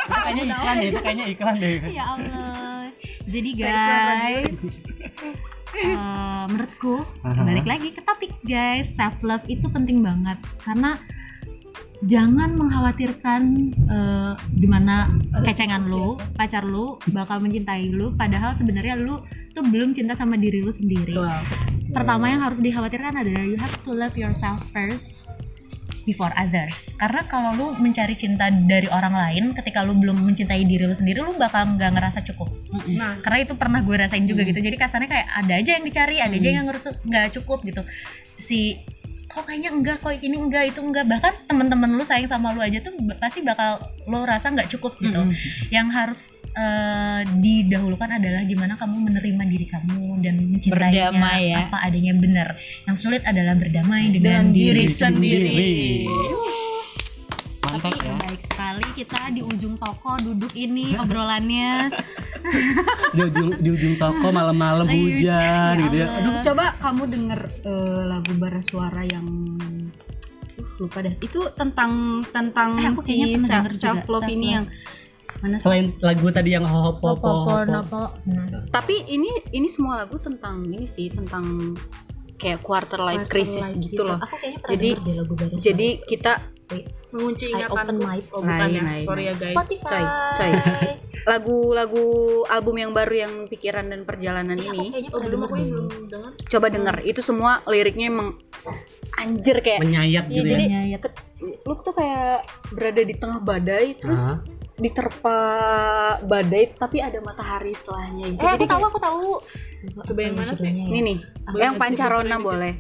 [0.09, 1.77] Kayaknya iklan deh, kayaknya iklan deh.
[1.93, 2.89] ya Allah.
[3.29, 4.49] Jadi guys
[5.77, 8.89] eh, menurutku balik lagi ke topik guys.
[8.97, 10.39] Self love itu penting banget.
[10.65, 10.97] Karena
[12.07, 13.43] jangan mengkhawatirkan
[13.91, 15.13] eh, gimana
[15.45, 19.21] kecengan lu, pacar lu bakal mencintai lu padahal sebenarnya lu
[19.53, 21.17] tuh belum cinta sama diri lu sendiri.
[21.91, 25.29] Pertama yang harus dikhawatirkan adalah you have to love yourself first
[26.09, 26.73] before others.
[26.97, 31.21] Karena kalau lu mencari cinta dari orang lain ketika lu belum mencintai diri lu sendiri
[31.21, 32.49] lu bakal nggak ngerasa cukup.
[32.89, 34.57] Nah, Karena itu pernah gue rasain juga gitu.
[34.57, 37.85] Jadi kasarnya kayak ada aja yang dicari, ada aja yang nggak cukup gitu.
[38.41, 38.81] Si
[39.29, 41.05] kok kayaknya enggak, kok ini enggak, itu enggak.
[41.05, 43.77] Bahkan temen-temen lu sayang sama lu aja tuh pasti bakal
[44.09, 45.21] lu rasa nggak cukup gitu.
[45.69, 46.21] Yang harus
[46.59, 51.59] eh, didahulukan adalah gimana kamu menerima diri kamu dan mencintainya Berdamai ya.
[51.71, 52.49] apa adanya benar.
[52.91, 55.73] Yang sulit adalah berdamai dengan, dengan diri diri sendiri.
[57.69, 58.15] Mantap Tapi ya.
[58.17, 61.93] baik sekali kita di ujung toko duduk ini obrolannya.
[63.13, 66.07] Di ujung di ujung toko malam-malam Ayo, hujan ya gitu ya.
[66.17, 69.27] Aduh, Coba kamu denger eh, lagu bara suara yang
[70.57, 71.15] uh, lupa deh.
[71.21, 74.65] Itu tentang tentang Eh, si self, love ini yang
[75.39, 75.65] mana sih?
[75.65, 78.03] selain lagu tadi yang hopo hopo nopo.
[78.23, 78.67] Hmm.
[78.69, 81.75] Tapi ini ini semua lagu tentang ini sih tentang
[82.35, 84.19] kayak quarter life crisis gitu loh.
[84.19, 85.55] Aku kayaknya pernah Jadi- denger lagu baru.
[85.57, 86.33] Jadi kita
[87.09, 88.05] mengunci I open ingatanku.
[88.05, 88.83] my Oh, bukan ya.
[89.03, 89.55] Sorry ya guys.
[89.55, 90.03] Spotify.
[90.29, 90.93] coy, coy.
[91.29, 92.07] lagu-lagu
[92.47, 95.89] album yang baru yang pikiran dan perjalanan Aku ini kayaknya Oh, belum denger aku belum
[96.09, 96.31] dengar.
[96.43, 98.29] coba denger itu semua liriknya emang
[99.15, 100.51] anjir kayak menyayat Iya, gitu ya.
[100.51, 101.01] jadi Nyayat.
[101.39, 104.41] lu tuh kayak berada di tengah badai terus Hah?
[104.79, 105.39] Diterpa
[106.23, 108.41] badai tapi ada matahari setelahnya gitu.
[108.41, 109.23] Eh, aku Jadi tahu, kayak- aku tahu.
[110.07, 110.71] Coba yang mana sih?
[110.71, 112.73] ini nih, Boleh yang pancarona boleh.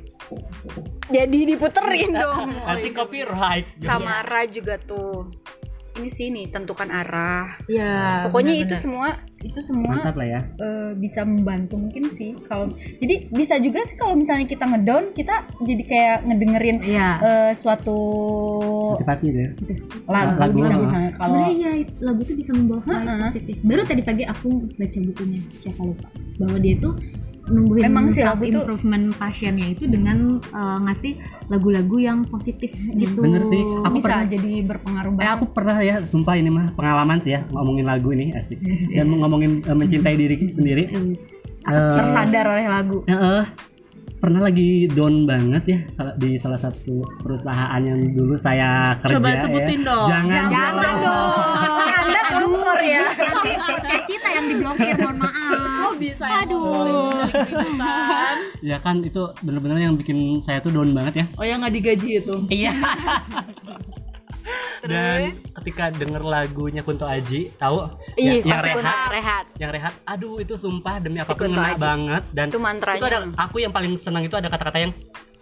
[1.08, 2.48] Jadi diputerin dong.
[2.54, 3.66] Nanti copyright.
[3.80, 5.26] Samara juga tuh.
[5.98, 7.58] Ini sih nih tentukan arah.
[7.66, 8.78] Ya, Pokoknya itu benar-benar.
[8.78, 10.40] semua itu semua Mantap lah ya.
[10.56, 15.30] eh, bisa membantu mungkin sih kalau jadi bisa juga sih kalau misalnya kita ngedown kita
[15.60, 17.08] jadi kayak ngedengerin Iya.
[17.20, 17.98] eh, suatu
[18.94, 19.50] Motivasi gitu ya.
[20.06, 20.78] lagu, Lagu, bisa ah.
[20.80, 21.70] misalnya kalau Sebenarnya ya
[22.00, 23.26] lagu itu bisa membawa vibe Ha-ha.
[23.28, 23.54] positif.
[23.60, 26.92] Baru tadi pagi aku baca bukunya siapa lupa bahwa dia tuh
[27.48, 31.16] numbuhin Emang sih lagu itu- improvement pasiennya itu dengan uh, ngasih
[31.48, 33.18] lagu-lagu yang positif gitu.
[33.18, 33.60] Bener sih.
[33.82, 35.34] Aku bisa pernah- jadi berpengaruh Eh banget.
[35.34, 38.58] aku pernah ya, sumpah ini mah pengalaman sih ya ngomongin lagu ini asik.
[38.90, 40.84] Dan ngomongin eh, mencintai diri sendiri.
[40.88, 41.14] Eh,
[41.68, 42.98] tersadar oleh lagu.
[43.04, 43.44] Eh,
[44.18, 45.78] pernah lagi down banget ya
[46.18, 49.42] di salah satu perusahaan yang dulu saya kerja Coba ya.
[49.46, 50.08] sebutin dong.
[50.10, 51.86] Jangan, Jangan dong.
[51.88, 53.04] Anda kompor ya.
[53.14, 55.86] Nanti podcast kita yang diblokir, mohon maaf.
[55.88, 57.24] Oh, bisa ya Aduh.
[58.58, 61.26] Ya kan itu bener-bener yang bikin saya tuh down banget ya.
[61.38, 62.34] Oh, yang nggak digaji itu.
[62.50, 62.74] Iya.
[64.80, 65.18] Dan
[65.54, 69.44] ketika denger lagunya Kunto Aji, tahu Iya, yang rehat, rehat.
[69.56, 69.94] yang rehat.
[70.04, 71.80] Aduh itu sumpah demi Si apa pun Kunto ngena Aji.
[71.80, 72.98] banget dan Itu mantranya.
[72.98, 74.92] itu ada aku yang paling senang itu ada kata-kata yang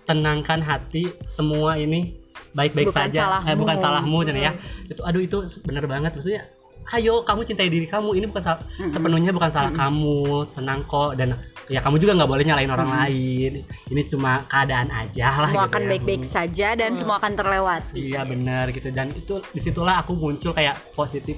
[0.03, 2.14] tenangkan hati semua ini
[2.53, 3.49] baik-baik saja salahmu.
[3.49, 4.51] eh, bukan salahmu dan ya
[4.87, 6.47] itu aduh itu bener banget maksudnya
[6.93, 8.14] ayo kamu cintai diri kamu.
[8.14, 8.93] Ini bukan sal- Mm-mm.
[8.93, 10.22] sepenuhnya bukan salah kamu.
[10.53, 11.11] Tenang kok.
[11.14, 11.34] Dan
[11.66, 13.53] ya kamu juga nggak boleh nyalain orang lain.
[13.87, 15.89] Ini cuma keadaan aja lah Semua gitu akan ya.
[15.91, 17.99] baik-baik saja dan semua akan terlewati.
[17.99, 18.89] iya benar gitu.
[18.91, 21.37] Dan itu di situlah aku muncul kayak positif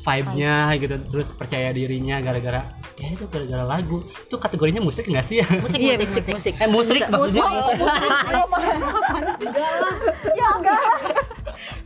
[0.00, 5.36] vibe-nya gitu terus percaya dirinya gara-gara ya itu gara-gara lagu itu kategorinya musik nggak sih
[5.38, 6.30] ya Musik, Iya, musik, musik, musik.
[6.30, 6.52] musik.
[6.56, 7.42] eh musik Bisa- maksudnya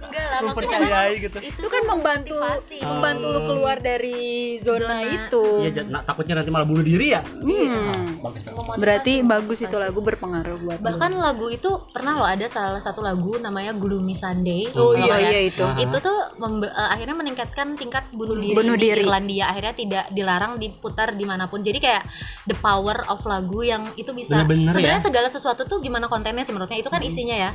[0.04, 2.76] Enggak lah, maksudnya mempercayai gitu itu Itu kan membantu motivasi.
[2.80, 4.16] membantu lu keluar dari
[4.56, 5.08] zona, Zona.
[5.08, 5.42] itu.
[5.60, 8.20] iya j- nah, takutnya nanti malah bunuh diri ya Hmm.
[8.22, 10.84] bagus banget Berarti bagus itu lagu berpengaruh buat lu.
[10.84, 14.68] Bahkan lagu itu pernah loh ada salah satu lagu namanya Gloomy Sunday.
[14.72, 15.64] Oh iya kayak- iya itu.
[15.80, 16.16] Itu tuh
[16.62, 19.02] eh, akhirnya meningkatkan tingkat bunuh diri Bunuh di diri.
[19.06, 19.44] Irlandia.
[19.54, 21.64] Akhirnya tidak dilarang diputar di mana pun.
[21.64, 22.04] Jadi kayak
[22.50, 25.06] the power of lagu yang itu bisa Bener-bener sebenarnya ya.
[25.06, 26.80] segala sesuatu tuh gimana kontennya sih menurutnya?
[26.82, 27.50] Itu kan isinya ya.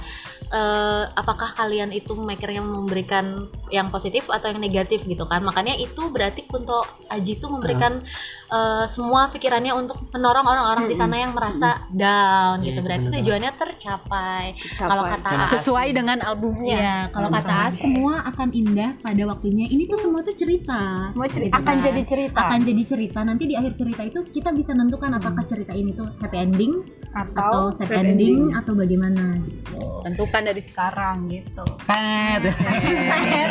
[0.50, 5.46] Eh, apakah kalian itu makernya memberikan yang positif atau yang negatif gitu kan?
[5.46, 6.82] Makanya itu berarti Kunto
[7.12, 8.02] Aji itu memberikan
[8.50, 13.06] eh, semua pikirannya untuk mendorong orang-orang di sana yang merasa down Iya, gitu itu berarti
[13.06, 14.46] bener tujuannya tercapai
[14.76, 14.90] Sampai.
[14.90, 15.30] kalau kata
[15.60, 16.78] sesuai dengan albumnya.
[16.80, 19.66] Iya, kalau kata As, semua akan indah pada waktunya.
[19.68, 21.12] Ini tuh semua tuh cerita.
[21.12, 21.54] Semua cerita.
[21.60, 21.86] Akan kan.
[21.86, 22.40] jadi cerita.
[22.40, 23.20] Akan jadi cerita.
[23.26, 26.74] Nanti di akhir cerita itu kita bisa nentukan apakah cerita ini tuh happy ending
[27.10, 29.82] atau sad sad ending, atau bagaimana gitu.
[30.06, 31.66] Tentukan dari sekarang gitu.
[31.90, 32.54] Tet.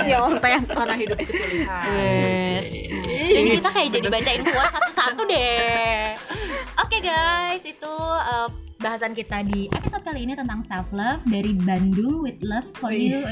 [0.09, 1.85] ya orang Karena hidup itu pilihan.
[1.93, 2.67] Yes.
[3.29, 6.15] Ini kita kayak jadi bacain kuat satu-satu deh.
[6.79, 8.49] Oke guys, itu uh,
[8.79, 13.27] bahasan kita di episode kali ini tentang self love dari Bandung with love for you.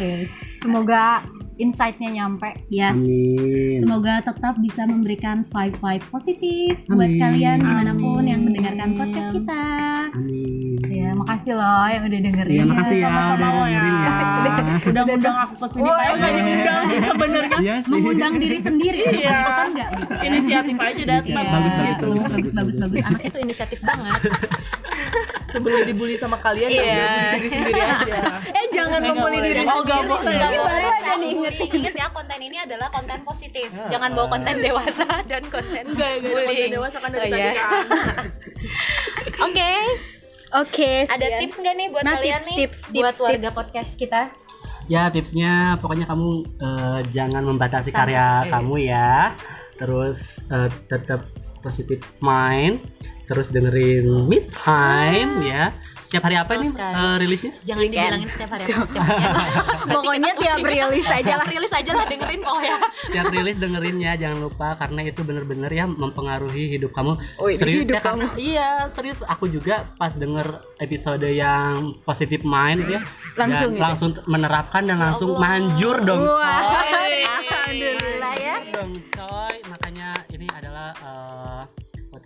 [0.59, 1.23] Semoga
[1.57, 2.51] insight-nya nyampe.
[2.69, 2.93] Yes.
[2.93, 3.81] Amin.
[3.81, 7.21] Semoga tetap bisa memberikan vibe-vibe positif buat Amin.
[7.21, 8.29] kalian di mana pun Amin.
[8.29, 9.65] yang mendengarkan podcast kita.
[10.13, 10.77] Amin.
[10.87, 12.57] Ya, makasih loh yang udah dengerin.
[12.57, 13.81] Iya, makasih ya udah ya.
[13.81, 14.15] dengerin ya.
[14.87, 17.91] udah ngundang aku ke sini padahal nggak diundang sebenarnya sih.
[17.91, 19.39] Mengundang diri sendiri, Iya.
[19.41, 20.13] kan enggak gitu.
[20.23, 22.07] inisiatif aja datang Iya, Bagus, bagus, gitu.
[22.07, 23.03] bagus, bagus, bagus, bagus.
[23.07, 24.21] Anak itu inisiatif banget.
[25.57, 26.85] sebelum dibully sama kalian Iya.
[26.85, 28.21] ya diri sendiri aja
[28.59, 29.61] Eh jangan Eh, membuli nggak diri.
[29.63, 30.07] Oh, sendiri.
[30.07, 30.23] boleh.
[30.31, 31.69] Nggak Ini boleh baru aja diingetin.
[31.73, 33.67] Ingat ya konten ini adalah konten positif.
[33.71, 33.89] Ah.
[33.89, 36.71] Jangan bawa konten dewasa dan konten enggak ya bullying.
[36.71, 37.53] dewasa kan dari Oh, tadi iya.
[39.47, 39.71] Oke,
[40.55, 43.57] Oke, ada tips nggak nih buat Nah, kalian tips, nih tips, buat tips, warga tips.
[43.57, 44.23] podcast kita?
[44.87, 49.35] Ya tipsnya pokoknya kamu eh, jangan membatasi Sama karya kamu ya.
[49.75, 51.27] Terus eh, tetap
[51.59, 52.79] positif mind.
[53.27, 55.75] Terus dengerin mid time ya.
[56.07, 57.53] Setiap hari apa Betul nih eh, rilisnya?
[57.67, 57.99] Jangan Weekend.
[57.99, 59.35] dibilangin setiap hari apa setiap weekend.
[59.97, 61.47] Pokoknya tiap rilis aja lah.
[61.47, 62.77] rilis aja lah dengerin pokoknya.
[63.03, 67.19] Setiap rilis dengerin ya, jangan lupa karena itu bener-bener ya mempengaruhi hidup kamu.
[67.37, 70.47] Oh, serius hidup ya karena iya serius aku juga pas denger
[70.79, 73.03] episode yang positif mind gitu ya
[73.35, 73.83] Langsung dan gitu?
[73.83, 77.27] langsung menerapkan dan langsung manjur dong Wah, Coy.
[77.27, 77.96] alhamdulillah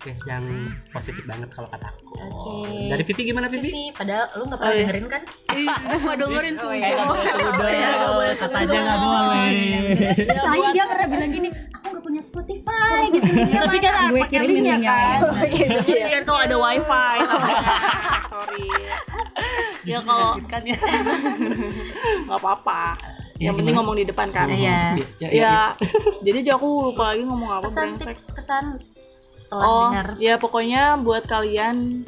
[0.00, 0.44] podcast yang
[0.88, 2.88] positif banget kalau kata aku Oke.
[2.88, 3.68] dari Vivi gimana Vivi?
[3.68, 4.80] Vivi, padahal lu nggak pernah Oh, iya.
[4.82, 5.22] dengerin kan?
[5.92, 6.88] Suka dengerin Oh, susu iya.
[6.96, 9.52] Udah, katanya nggak boleh.
[10.32, 13.28] Soalnya dia pernah bilang gini, aku nggak punya Spotify gitu.
[13.44, 15.18] tapi kan gue kirimin linknya linknya kan
[15.52, 15.68] ya.
[15.68, 17.16] Dengerin kan kalau ada wifi
[18.32, 18.68] sorry
[19.84, 20.78] ya kalau kan ya.
[22.24, 22.82] nggak apa-apa
[23.36, 23.84] Ya, yang penting gimana?
[23.88, 25.00] ngomong di depan kan Iya.
[25.16, 25.56] Ya, ya, ya
[26.20, 28.64] jadi aja aku lupa lagi ngomong apa Kesan brengsek tips kesan
[29.50, 30.06] setelah oh dengar.
[30.16, 32.06] ya pokoknya buat kalian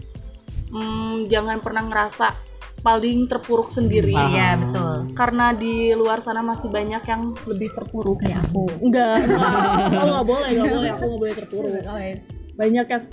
[0.71, 2.39] hmm, jangan pernah ngerasa
[2.81, 4.27] paling terpuruk sendiri Ah.
[4.29, 4.95] Iya betul.
[5.13, 8.71] karena di luar sana masih banyak yang lebih terpuruk Kayak aku.
[8.81, 9.51] enggak enggak
[9.93, 11.71] oh nggak boleh nggak boleh aku nggak boleh terpuruk
[12.53, 13.05] banyak yang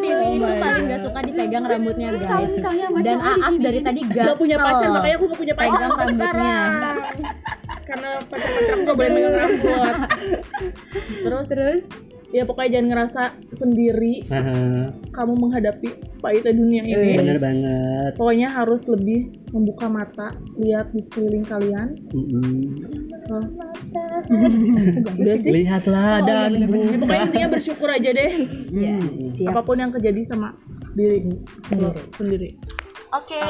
[0.00, 2.46] Vivi itu paling gak suka dipegang rambutnya guys.
[2.46, 4.26] misalnya Dan Aaf dari tadi gatel.
[4.26, 6.56] gak punya pacar makanya aku gak punya pacar Pegang rambutnya.
[7.88, 9.94] karena pacar-pacar aku gak boleh megang rambut
[11.24, 11.80] terus terus
[12.34, 13.22] ya pokoknya jangan ngerasa
[13.54, 17.14] sendiri Haha, kamu menghadapi pahitnya dunia ini.
[17.20, 18.12] Bener banget.
[18.18, 21.94] Pokoknya harus lebih membuka mata lihat di sekeliling kalian.
[22.10, 22.82] Mm-mm.
[23.30, 23.40] Oh.
[25.20, 25.50] udah sih?
[25.52, 28.32] Lihatlah dan Ya, pokoknya intinya bersyukur aja deh.
[28.74, 28.96] Iya,
[29.38, 29.54] siap.
[29.54, 30.58] apa pun yang terjadi sama
[30.98, 31.30] diri
[31.78, 32.58] lo sendiri.
[33.14, 33.40] Oke.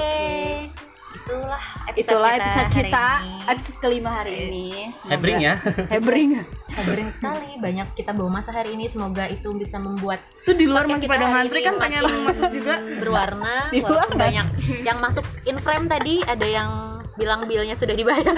[1.24, 3.32] Itulah episode Itulah kita episode hari kita, ini.
[3.48, 4.66] episode kelima hari ini.
[5.08, 5.54] Hebring ya
[5.88, 6.30] Hebring.
[6.68, 8.92] Hebring sekali, banyak kita bawa masa hari ini.
[8.92, 12.48] Semoga itu bisa membuat tuh di luar masih kita pada hari ngantri kan pengen masuk
[12.52, 13.54] juga berwarna.
[13.72, 14.46] Di luar banyak
[14.84, 16.70] yang masuk in frame tadi, ada yang
[17.16, 18.36] bilang bilnya sudah dibayar,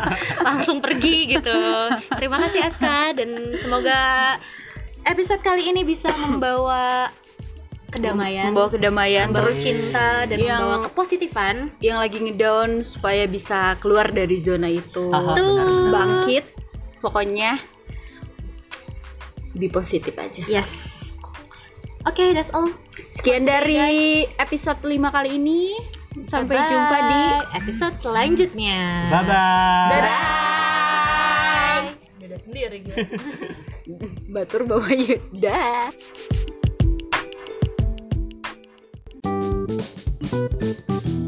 [0.46, 1.58] langsung pergi gitu.
[2.14, 3.98] Terima kasih Aska dan semoga
[5.02, 7.10] episode kali ini bisa membawa
[7.88, 11.56] kedamaian, membawa kedamaian membawa terus cinta dan yang- membawa kepositifan.
[11.78, 15.92] yang lagi ngedown supaya bisa keluar dari zona itu Aha, terus benar.
[15.94, 16.44] bangkit
[16.98, 17.50] pokoknya
[19.54, 20.70] be positif aja Yes.
[22.04, 22.70] Oke, that's all.
[23.10, 23.78] sekian dari
[24.36, 25.76] episode 5 kali ini
[26.24, 26.68] sampai Bye-bye.
[26.68, 27.22] jumpa di
[27.56, 28.78] episode selanjutnya.
[29.08, 31.84] bye bye Bye.
[32.18, 32.96] beda sendiri gue
[34.34, 35.88] batur bawa yuda
[39.68, 41.27] Thank you.